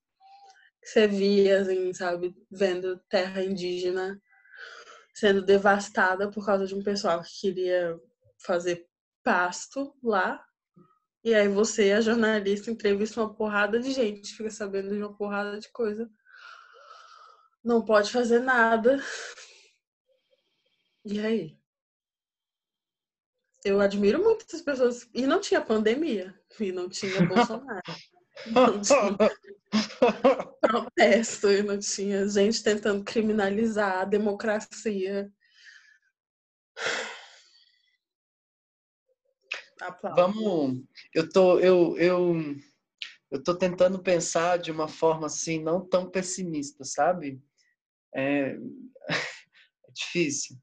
Você 0.86 1.06
via, 1.08 1.60
assim, 1.60 1.92
sabe, 1.92 2.34
vendo 2.50 2.98
terra 3.08 3.42
indígena 3.42 4.20
sendo 5.14 5.42
devastada 5.42 6.30
por 6.30 6.46
causa 6.46 6.66
de 6.66 6.74
um 6.74 6.82
pessoal 6.82 7.22
que 7.22 7.40
queria 7.40 7.98
fazer 8.38 8.86
pasto 9.24 9.94
lá. 10.02 10.44
E 11.24 11.34
aí 11.34 11.48
você, 11.48 11.92
a 11.92 12.00
jornalista, 12.00 12.70
entrevista 12.70 13.20
uma 13.20 13.34
porrada 13.34 13.80
de 13.80 13.90
gente, 13.90 14.34
fica 14.34 14.50
sabendo 14.50 14.94
de 14.94 15.02
uma 15.02 15.16
porrada 15.16 15.58
de 15.58 15.68
coisa 15.70 16.08
não 17.66 17.84
pode 17.84 18.12
fazer 18.12 18.38
nada. 18.38 19.02
E 21.04 21.18
aí? 21.18 21.58
Eu 23.64 23.80
admiro 23.80 24.22
muito 24.22 24.46
essas 24.46 24.62
pessoas. 24.62 25.08
E 25.12 25.26
não 25.26 25.40
tinha 25.40 25.60
pandemia. 25.60 26.32
E 26.60 26.70
não 26.70 26.88
tinha 26.88 27.20
Bolsonaro. 27.26 27.82
Não 28.46 28.80
tinha 28.80 29.16
protesto. 30.60 31.50
E 31.50 31.62
não 31.62 31.78
tinha 31.78 32.28
gente 32.28 32.62
tentando 32.62 33.04
criminalizar 33.04 34.00
a 34.00 34.04
democracia. 34.04 35.30
Aplausos. 39.80 40.34
Vamos. 40.34 40.84
Eu 41.14 41.28
tô. 41.28 41.58
Eu, 41.60 41.96
eu, 41.98 42.34
eu 43.30 43.42
tô 43.42 43.54
tentando 43.56 44.02
pensar 44.02 44.58
de 44.58 44.70
uma 44.70 44.88
forma 44.88 45.26
assim, 45.26 45.62
não 45.62 45.86
tão 45.86 46.10
pessimista, 46.10 46.84
sabe? 46.84 47.42
é, 48.16 48.56
é 49.08 49.92
difícil. 49.92 50.56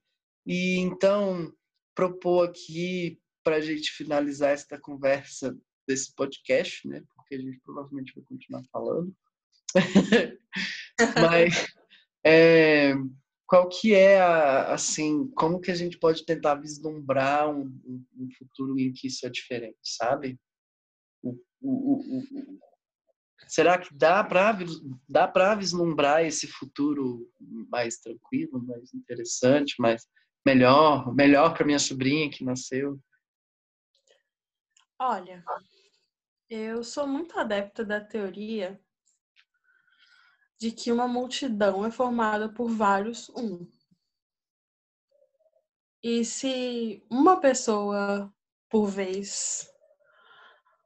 E 0.45 0.79
então, 0.79 1.53
propor 1.95 2.49
aqui 2.49 3.21
para 3.43 3.57
a 3.57 3.61
gente 3.61 3.91
finalizar 3.91 4.51
esta 4.51 4.79
conversa 4.79 5.55
desse 5.87 6.13
podcast, 6.15 6.87
né? 6.87 7.03
Porque 7.33 7.35
a 7.35 7.39
gente 7.39 7.59
provavelmente 7.61 8.13
vai 8.15 8.23
continuar 8.25 8.63
falando. 8.71 9.15
Mas 11.19 11.73
é, 12.23 12.93
qual 13.47 13.67
que 13.69 13.95
é 13.95 14.21
a, 14.21 14.73
assim, 14.73 15.27
como 15.31 15.59
que 15.59 15.71
a 15.71 15.75
gente 15.75 15.97
pode 15.97 16.25
tentar 16.25 16.55
vislumbrar 16.55 17.49
um, 17.49 17.65
um 18.15 18.29
futuro 18.37 18.79
em 18.79 18.93
que 18.93 19.07
isso 19.07 19.25
é 19.25 19.29
diferente, 19.29 19.77
sabe? 19.81 20.39
O, 21.23 21.39
o, 21.61 22.19
o, 22.19 22.59
Será 23.47 23.77
que 23.77 23.93
dá 23.93 24.23
para 24.23 24.57
dá 25.07 25.27
para 25.27 25.55
vislumbrar 25.55 26.23
esse 26.23 26.47
futuro 26.47 27.29
mais 27.69 27.97
tranquilo, 27.97 28.63
mais 28.63 28.93
interessante, 28.93 29.75
mais 29.79 30.07
melhor, 30.45 31.13
melhor 31.13 31.53
para 31.53 31.65
minha 31.65 31.79
sobrinha 31.79 32.29
que 32.29 32.43
nasceu? 32.43 32.99
Olha, 34.99 35.43
eu 36.53 36.83
sou 36.83 37.07
muito 37.07 37.37
adepta 37.39 37.83
da 37.83 37.99
teoria 37.99 38.79
de 40.59 40.71
que 40.71 40.91
uma 40.91 41.07
multidão 41.07 41.83
é 41.85 41.89
formada 41.89 42.47
por 42.47 42.69
vários 42.69 43.27
um. 43.29 43.67
E 46.01 46.23
se 46.23 47.03
uma 47.09 47.39
pessoa 47.39 48.31
por 48.69 48.85
vez 48.85 49.67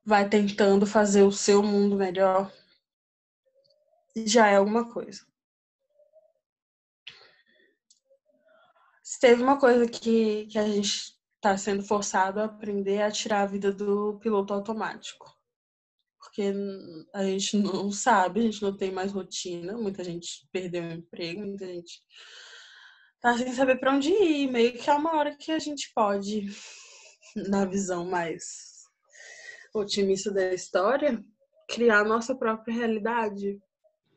vai 0.05 0.29
tentando 0.29 0.87
fazer 0.87 1.23
o 1.23 1.31
seu 1.31 1.61
mundo 1.61 1.97
melhor, 1.97 2.51
já 4.15 4.47
é 4.47 4.55
alguma 4.55 4.91
coisa. 4.91 5.25
Se 9.03 9.19
teve 9.19 9.43
uma 9.43 9.59
coisa 9.59 9.85
que, 9.85 10.45
que 10.47 10.57
a 10.57 10.65
gente 10.65 11.17
está 11.35 11.57
sendo 11.57 11.83
forçado 11.83 12.39
a 12.39 12.45
aprender 12.45 12.95
é 12.95 13.05
a 13.05 13.11
tirar 13.11 13.41
a 13.41 13.45
vida 13.45 13.71
do 13.71 14.17
piloto 14.19 14.53
automático. 14.53 15.36
Porque 16.37 16.53
a 17.15 17.23
gente 17.23 17.57
não 17.57 17.91
sabe, 17.91 18.41
a 18.41 18.43
gente 18.43 18.61
não 18.61 18.77
tem 18.77 18.91
mais 18.91 19.11
rotina, 19.11 19.75
muita 19.75 20.03
gente 20.03 20.47
perdeu 20.51 20.83
o 20.83 20.93
emprego, 20.93 21.41
muita 21.41 21.65
gente 21.65 21.99
tá 23.19 23.35
sem 23.35 23.51
saber 23.53 23.79
para 23.79 23.95
onde 23.95 24.11
ir. 24.11 24.51
Meio 24.51 24.73
que 24.73 24.87
é 24.87 24.93
uma 24.93 25.15
hora 25.15 25.35
que 25.35 25.51
a 25.51 25.57
gente 25.57 25.91
pode, 25.95 26.45
na 27.49 27.65
visão 27.65 28.05
mais 28.05 28.85
otimista 29.73 30.31
da 30.31 30.53
história, 30.53 31.25
criar 31.67 32.03
nossa 32.03 32.35
própria 32.35 32.71
realidade. 32.71 33.59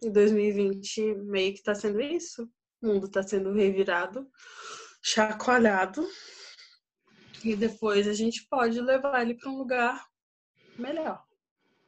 Em 0.04 0.12
2020, 0.12 1.14
meio 1.24 1.54
que 1.54 1.60
está 1.60 1.74
sendo 1.74 2.02
isso. 2.02 2.46
O 2.82 2.88
mundo 2.88 3.06
está 3.06 3.22
sendo 3.22 3.50
revirado, 3.50 4.28
chacoalhado. 5.02 6.06
E 7.42 7.56
depois 7.56 8.06
a 8.06 8.12
gente 8.12 8.46
pode 8.46 8.78
levar 8.78 9.22
ele 9.22 9.36
para 9.36 9.50
um 9.50 9.56
lugar 9.56 10.06
melhor. 10.78 11.29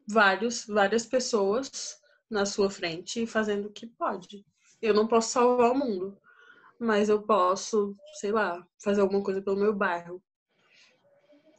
Vários, 0.06 0.66
várias 0.66 1.06
pessoas 1.06 2.00
na 2.28 2.44
sua 2.44 2.70
frente 2.70 3.26
fazendo 3.26 3.66
o 3.66 3.72
que 3.72 3.86
pode. 3.86 4.44
Eu 4.80 4.94
não 4.94 5.06
posso 5.06 5.30
salvar 5.30 5.70
o 5.70 5.78
mundo, 5.78 6.18
mas 6.78 7.08
eu 7.08 7.22
posso, 7.22 7.96
sei 8.14 8.32
lá, 8.32 8.66
fazer 8.82 9.00
alguma 9.00 9.22
coisa 9.22 9.40
pelo 9.40 9.56
meu 9.56 9.72
bairro, 9.74 10.22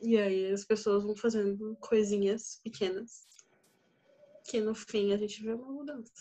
e 0.02 0.18
aí 0.18 0.52
as 0.52 0.66
pessoas 0.66 1.02
vão 1.04 1.16
fazendo 1.16 1.78
coisinhas 1.80 2.60
pequenas 2.62 3.26
que 4.46 4.60
no 4.60 4.76
fim 4.76 5.14
a 5.14 5.18
gente 5.18 5.42
vê 5.42 5.54
uma 5.54 5.72
mudança. 5.72 6.12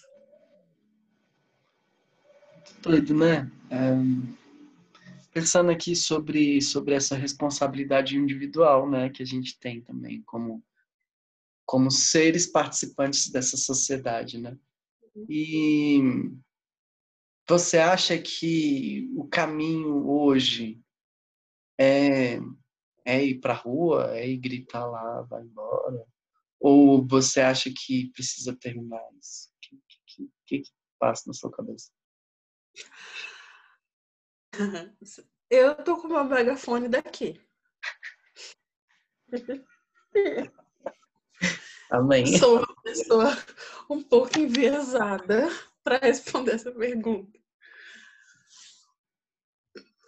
Doido, 2.80 3.12
né? 3.12 3.50
Pensando 5.32 5.72
aqui 5.72 5.96
sobre, 5.96 6.62
sobre 6.62 6.94
essa 6.94 7.16
responsabilidade 7.16 8.16
individual, 8.16 8.88
né, 8.88 9.10
que 9.10 9.22
a 9.22 9.26
gente 9.26 9.58
tem 9.58 9.80
também 9.80 10.22
como 10.22 10.62
como 11.64 11.90
seres 11.90 12.46
participantes 12.46 13.30
dessa 13.30 13.56
sociedade, 13.56 14.38
né? 14.38 14.56
E 15.28 16.00
você 17.48 17.78
acha 17.78 18.18
que 18.18 19.10
o 19.16 19.26
caminho 19.28 20.08
hoje 20.08 20.82
é, 21.78 22.38
é 23.04 23.24
ir 23.24 23.40
para 23.40 23.52
a 23.52 23.56
rua, 23.56 24.16
é 24.16 24.28
ir 24.28 24.38
gritar 24.38 24.86
lá, 24.86 25.22
vai 25.22 25.42
embora? 25.42 26.06
Ou 26.60 27.06
você 27.06 27.40
acha 27.40 27.70
que 27.74 28.10
precisa 28.12 28.56
terminar 28.56 29.02
isso? 29.18 29.50
O 29.50 29.60
que, 29.60 29.82
que, 30.06 30.30
que, 30.46 30.58
que 30.60 30.70
passa 30.98 31.24
na 31.26 31.32
sua 31.32 31.50
cabeça? 31.50 31.90
Eu 35.50 35.74
tô 35.82 36.00
com 36.00 36.08
uma 36.08 36.24
megafone 36.24 36.88
daqui. 36.88 37.40
Amém. 41.92 42.38
Sou 42.38 42.56
uma 42.56 42.82
pessoa 42.82 43.36
um 43.90 44.02
pouco 44.02 44.38
enviesada 44.38 45.46
para 45.84 45.98
responder 45.98 46.52
essa 46.52 46.72
pergunta. 46.72 47.38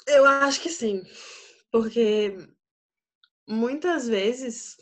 Eu 0.06 0.24
acho 0.24 0.62
que 0.62 0.70
sim, 0.70 1.02
porque 1.70 2.38
muitas 3.46 4.08
vezes 4.08 4.78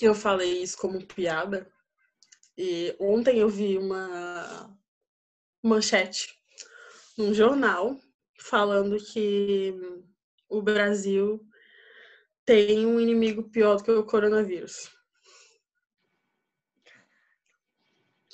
eu 0.00 0.12
falei 0.12 0.60
isso 0.60 0.76
como 0.76 1.06
piada 1.06 1.70
e 2.56 2.96
ontem 2.98 3.38
eu 3.38 3.48
vi 3.48 3.78
uma 3.78 4.76
manchete 5.62 6.36
num 7.16 7.32
jornal 7.32 7.96
falando 8.40 8.96
que 8.96 9.72
o 10.48 10.60
Brasil 10.60 11.46
tem 12.44 12.84
um 12.86 12.98
inimigo 12.98 13.44
pior 13.50 13.76
do 13.76 13.84
que 13.84 13.90
o 13.92 14.04
coronavírus. 14.04 14.97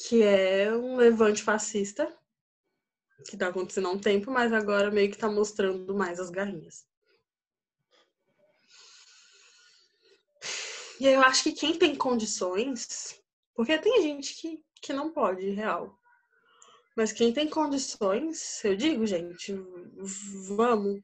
Que 0.06 0.22
é 0.22 0.74
um 0.74 0.96
levante 0.96 1.42
fascista, 1.42 2.14
que 3.26 3.36
está 3.36 3.48
acontecendo 3.48 3.88
há 3.88 3.90
um 3.90 3.98
tempo, 3.98 4.30
mas 4.30 4.52
agora 4.52 4.90
meio 4.90 5.08
que 5.08 5.16
está 5.16 5.30
mostrando 5.30 5.94
mais 5.94 6.20
as 6.20 6.30
garrinhas. 6.30 6.86
E 11.00 11.06
eu 11.06 11.20
acho 11.22 11.42
que 11.42 11.52
quem 11.52 11.76
tem 11.76 11.96
condições, 11.96 13.20
porque 13.54 13.78
tem 13.78 14.02
gente 14.02 14.34
que, 14.34 14.62
que 14.80 14.92
não 14.92 15.10
pode, 15.10 15.50
real. 15.50 15.98
Mas 16.96 17.12
quem 17.12 17.32
tem 17.32 17.48
condições, 17.48 18.64
eu 18.64 18.76
digo, 18.76 19.06
gente, 19.06 19.52
vamos. 20.46 21.00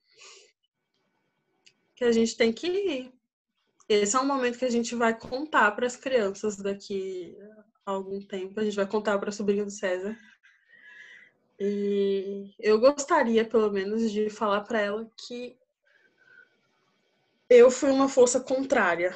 Que 1.96 2.04
a 2.04 2.12
gente 2.12 2.36
tem 2.36 2.52
que 2.52 2.66
ir. 2.68 3.14
Esse 3.88 4.14
é 4.14 4.20
um 4.20 4.26
momento 4.26 4.58
que 4.58 4.64
a 4.64 4.70
gente 4.70 4.94
vai 4.94 5.18
contar 5.18 5.72
para 5.72 5.86
as 5.86 5.96
crianças 5.96 6.56
daqui 6.56 7.36
a 7.84 7.92
algum 7.92 8.20
tempo. 8.20 8.60
A 8.60 8.64
gente 8.64 8.76
vai 8.76 8.86
contar 8.86 9.18
para 9.18 9.30
a 9.30 9.32
sobrinha 9.32 9.64
do 9.64 9.70
César. 9.70 10.18
E 11.58 12.54
eu 12.58 12.80
gostaria, 12.80 13.44
pelo 13.44 13.70
menos, 13.70 14.10
de 14.10 14.30
falar 14.30 14.62
para 14.62 14.80
ela 14.80 15.10
que 15.26 15.58
eu 17.48 17.70
fui 17.70 17.90
uma 17.90 18.08
força 18.08 18.40
contrária 18.40 19.14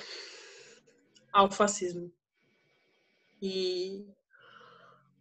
ao 1.33 1.50
fascismo. 1.50 2.12
E 3.40 4.07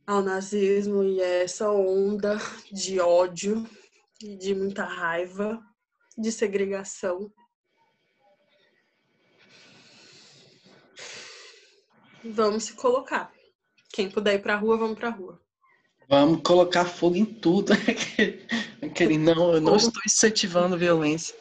ao 0.05 0.21
nazismo 0.21 1.03
e 1.03 1.21
essa 1.21 1.71
onda 1.71 2.37
de 2.71 2.99
ódio 2.99 3.67
e 4.21 4.35
de 4.35 4.53
muita 4.53 4.83
raiva, 4.83 5.61
de 6.17 6.31
segregação. 6.31 7.31
Vamos 12.23 12.65
se 12.65 12.73
colocar. 12.73 13.31
Quem 13.91 14.09
puder 14.09 14.35
ir 14.35 14.41
pra 14.41 14.55
rua, 14.55 14.77
vamos 14.77 14.97
pra 14.97 15.09
rua. 15.09 15.41
Vamos 16.09 16.41
colocar 16.43 16.85
fogo 16.85 17.15
em 17.15 17.25
tudo. 17.25 17.73
Aquele, 18.81 19.17
não, 19.17 19.53
eu 19.53 19.61
não 19.61 19.75
estou 19.75 20.01
incentivando 20.05 20.77
violência. 20.77 21.35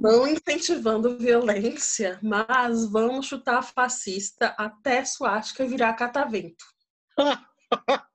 Não 0.00 0.26
incentivando 0.26 1.16
violência, 1.16 2.18
mas 2.22 2.90
vamos 2.90 3.26
chutar 3.26 3.62
fascista 3.62 4.48
até 4.58 5.04
suástica 5.04 5.66
virar 5.66 5.94
catavento. 5.94 6.64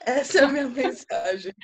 Essa 0.00 0.38
é 0.38 0.44
a 0.44 0.48
minha 0.48 0.68
mensagem. 0.68 1.54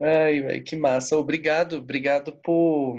Ai, 0.00 0.40
véio, 0.40 0.64
que 0.64 0.76
massa. 0.76 1.16
Obrigado, 1.16 1.78
obrigado 1.78 2.32
por, 2.42 2.96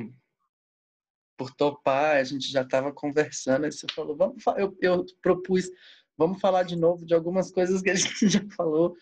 por 1.37 1.53
topar. 1.53 2.17
A 2.17 2.23
gente 2.23 2.51
já 2.51 2.61
estava 2.61 2.91
conversando, 2.91 3.65
aí 3.65 3.71
você 3.71 3.87
falou, 3.93 4.15
vamos 4.15 4.43
eu, 4.57 4.75
eu 4.81 5.05
propus, 5.21 5.69
vamos 6.17 6.39
falar 6.39 6.63
de 6.63 6.75
novo 6.75 7.05
de 7.05 7.13
algumas 7.13 7.51
coisas 7.51 7.81
que 7.81 7.89
a 7.89 7.95
gente 7.95 8.29
já 8.29 8.41
falou 8.55 8.95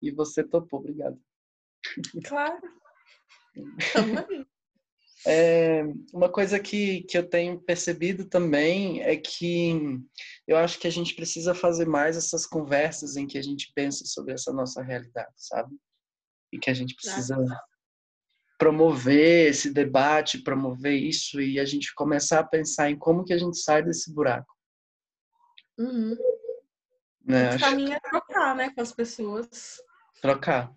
e 0.00 0.10
você 0.10 0.42
topou. 0.42 0.80
Obrigado. 0.80 1.18
Claro. 2.24 2.60
É, 5.24 5.84
uma 6.12 6.28
coisa 6.28 6.58
que, 6.58 7.02
que 7.02 7.16
eu 7.16 7.28
tenho 7.28 7.60
percebido 7.60 8.24
também 8.24 9.02
é 9.02 9.16
que 9.16 10.00
eu 10.48 10.56
acho 10.56 10.80
que 10.80 10.86
a 10.88 10.90
gente 10.90 11.14
precisa 11.14 11.54
fazer 11.54 11.86
mais 11.86 12.16
essas 12.16 12.44
conversas 12.44 13.16
em 13.16 13.24
que 13.24 13.38
a 13.38 13.42
gente 13.42 13.72
pensa 13.72 14.04
sobre 14.04 14.34
essa 14.34 14.52
nossa 14.52 14.82
realidade, 14.82 15.32
sabe? 15.36 15.76
E 16.52 16.58
que 16.58 16.68
a 16.68 16.74
gente 16.74 16.96
precisa 16.96 17.36
promover 18.62 19.48
esse 19.48 19.72
debate, 19.72 20.38
promover 20.38 20.94
isso 20.94 21.40
e 21.40 21.58
a 21.58 21.64
gente 21.64 21.92
começar 21.96 22.38
a 22.38 22.46
pensar 22.46 22.88
em 22.88 22.96
como 22.96 23.24
que 23.24 23.32
a 23.32 23.38
gente 23.38 23.58
sai 23.58 23.82
desse 23.82 24.14
buraco. 24.14 24.56
Uhum. 25.76 26.16
Né? 27.24 27.56
O 27.56 27.58
caminho 27.58 27.92
é 27.92 27.98
trocar, 27.98 28.54
né, 28.54 28.70
com 28.70 28.80
as 28.80 28.92
pessoas. 28.92 29.82
Trocar. 30.20 30.72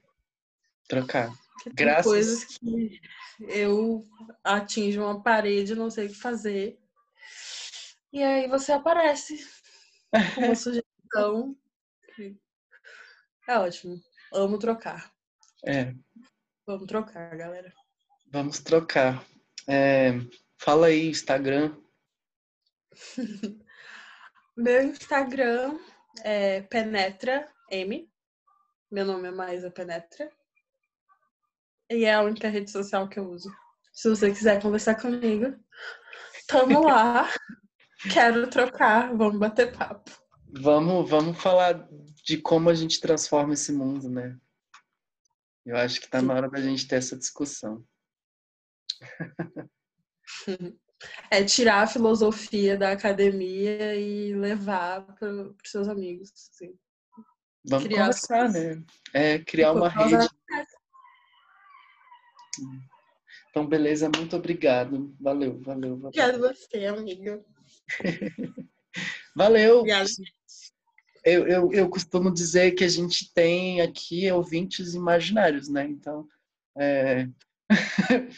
Trocar. 0.87 1.31
Graças... 1.75 2.05
coisas 2.05 2.45
que 2.45 2.99
eu 3.41 4.07
atinjo 4.43 5.03
uma 5.03 5.21
parede, 5.21 5.75
não 5.75 5.91
sei 5.91 6.07
o 6.07 6.09
que 6.09 6.15
fazer. 6.15 6.79
E 8.11 8.23
aí 8.23 8.47
você 8.47 8.71
aparece 8.71 9.45
com 10.33 10.41
uma 10.41 10.55
sugestão. 10.57 11.55
É 13.47 13.59
ótimo. 13.59 14.01
Amo 14.33 14.57
trocar. 14.57 15.13
É. 15.63 15.93
Vamos 16.67 16.87
trocar, 16.87 17.37
galera. 17.37 17.71
Vamos 18.31 18.59
trocar. 18.59 19.23
É, 19.67 20.13
fala 20.57 20.87
aí, 20.87 21.09
Instagram. 21.09 21.75
Meu 24.57 24.81
Instagram 24.83 25.77
é 26.23 26.61
Penetra 26.63 27.47
M. 27.69 28.09
Meu 28.89 29.05
nome 29.05 29.27
é 29.27 29.31
Maisa 29.31 29.69
Penetra. 29.69 30.27
E 31.91 32.03
é 32.03 32.15
a 32.15 32.23
única 32.23 32.49
rede 32.49 32.71
social 32.71 33.07
que 33.07 33.19
eu 33.19 33.29
uso. 33.29 33.53
Se 33.93 34.09
você 34.09 34.31
quiser 34.31 34.59
conversar 34.59 34.95
comigo, 34.95 35.55
tamo 36.47 36.83
lá. 36.83 37.29
Quero 38.11 38.49
trocar, 38.49 39.15
vamos 39.15 39.37
bater 39.37 39.71
papo. 39.77 40.11
Vamos, 40.51 41.07
vamos 41.07 41.37
falar 41.39 41.87
de 42.23 42.37
como 42.37 42.71
a 42.71 42.73
gente 42.73 42.99
transforma 42.99 43.53
esse 43.53 43.71
mundo, 43.71 44.09
né? 44.09 44.35
Eu 45.65 45.77
acho 45.77 45.99
que 45.99 46.07
tá 46.07 46.21
na 46.21 46.33
hora 46.33 46.49
da 46.49 46.61
gente 46.61 46.87
ter 46.87 46.97
essa 46.97 47.17
discussão. 47.17 47.83
É 51.29 51.43
tirar 51.43 51.83
a 51.83 51.87
filosofia 51.87 52.77
da 52.77 52.93
academia 52.93 53.95
e 53.95 54.33
levar 54.33 55.01
para 55.15 55.29
os 55.29 55.55
seus 55.65 55.87
amigos. 55.87 56.31
Assim. 56.33 56.73
Vamos 57.67 57.85
criar 57.87 58.05
conversar, 58.05 58.49
né? 58.49 58.83
É, 59.13 59.39
criar 59.39 59.73
uma 59.73 59.89
rede. 59.89 60.27
Então, 63.49 63.67
beleza, 63.67 64.09
muito 64.15 64.35
obrigado. 64.35 65.15
Valeu, 65.19 65.59
valeu. 65.61 65.97
valeu. 65.97 66.07
Obrigado 66.07 66.39
você, 66.39 66.85
amigo. 66.85 67.45
valeu. 69.35 69.83
Eu, 71.25 71.47
eu, 71.47 71.73
eu 71.73 71.89
costumo 71.89 72.31
dizer 72.31 72.71
que 72.73 72.83
a 72.83 72.87
gente 72.87 73.33
tem 73.33 73.81
aqui 73.81 74.31
ouvintes 74.31 74.93
imaginários, 74.93 75.67
né? 75.67 75.85
Então, 75.85 76.27
é... 76.77 77.27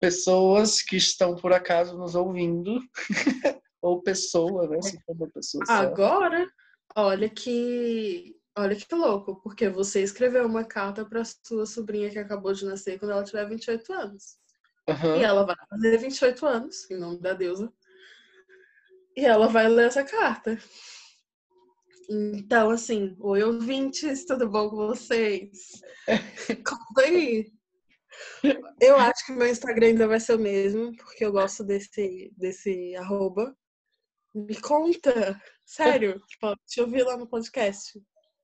pessoas 0.00 0.82
que 0.82 0.96
estão 0.96 1.36
por 1.36 1.52
acaso 1.52 1.96
nos 1.96 2.16
ouvindo, 2.16 2.80
ou 3.80 4.02
pessoa, 4.02 4.66
né? 4.66 4.82
Se 4.82 5.00
for 5.04 5.14
uma 5.14 5.28
pessoa 5.28 5.64
Agora, 5.68 6.46
olha 6.96 7.28
que 7.28 8.36
Olha 8.54 8.76
que 8.76 8.94
louco, 8.94 9.36
porque 9.36 9.68
você 9.70 10.02
escreveu 10.02 10.46
uma 10.46 10.62
carta 10.62 11.06
para 11.06 11.22
sua 11.24 11.64
sobrinha 11.64 12.10
que 12.10 12.18
acabou 12.18 12.52
de 12.52 12.66
nascer 12.66 12.98
quando 12.98 13.12
ela 13.12 13.24
tiver 13.24 13.48
28 13.48 13.92
anos. 13.94 14.36
Uhum. 14.86 15.16
E 15.16 15.24
ela 15.24 15.44
vai 15.46 15.56
fazer 15.70 15.96
28 15.96 16.46
anos, 16.46 16.90
em 16.90 16.98
nome 16.98 17.18
da 17.18 17.32
deusa. 17.32 17.72
E 19.16 19.24
ela 19.24 19.48
vai 19.48 19.68
ler 19.68 19.86
essa 19.86 20.04
carta. 20.04 20.58
Então, 22.14 22.68
assim, 22.68 23.16
oi 23.20 23.42
ouvintes, 23.42 24.26
tudo 24.26 24.46
bom 24.46 24.68
com 24.68 24.76
vocês? 24.76 25.80
Conta 26.66 27.02
aí. 27.06 27.50
Eu 28.78 28.96
acho 28.96 29.24
que 29.24 29.32
meu 29.32 29.46
Instagram 29.48 29.86
ainda 29.86 30.06
vai 30.06 30.20
ser 30.20 30.34
o 30.34 30.38
mesmo, 30.38 30.94
porque 30.96 31.24
eu 31.24 31.32
gosto 31.32 31.64
desse, 31.64 32.30
desse 32.36 32.94
arroba. 32.96 33.56
Me 34.34 34.60
conta 34.60 35.40
Sério, 35.64 36.20
tipo, 36.28 36.54
te 36.66 36.82
ouvir 36.82 37.02
lá 37.02 37.16
no 37.16 37.26
podcast. 37.26 37.98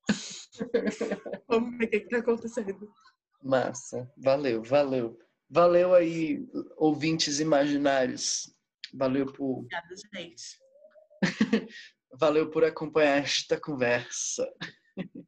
Vamos 1.46 1.76
ver 1.76 1.85
o 1.85 1.90
que, 1.90 2.00
que 2.00 2.09
tá 2.09 2.18
acontecendo. 2.18 2.90
Massa. 3.42 4.11
Valeu, 4.16 4.62
valeu. 4.62 5.18
Valeu 5.50 5.94
aí, 5.94 6.42
ouvintes 6.78 7.38
imaginários. 7.38 8.50
Valeu 8.94 9.26
por. 9.26 9.59
Obrigada, 9.59 9.94
gente. 10.14 10.59
Valeu 12.12 12.50
por 12.50 12.64
acompanhar 12.64 13.22
esta 13.22 13.60
conversa. 13.60 14.46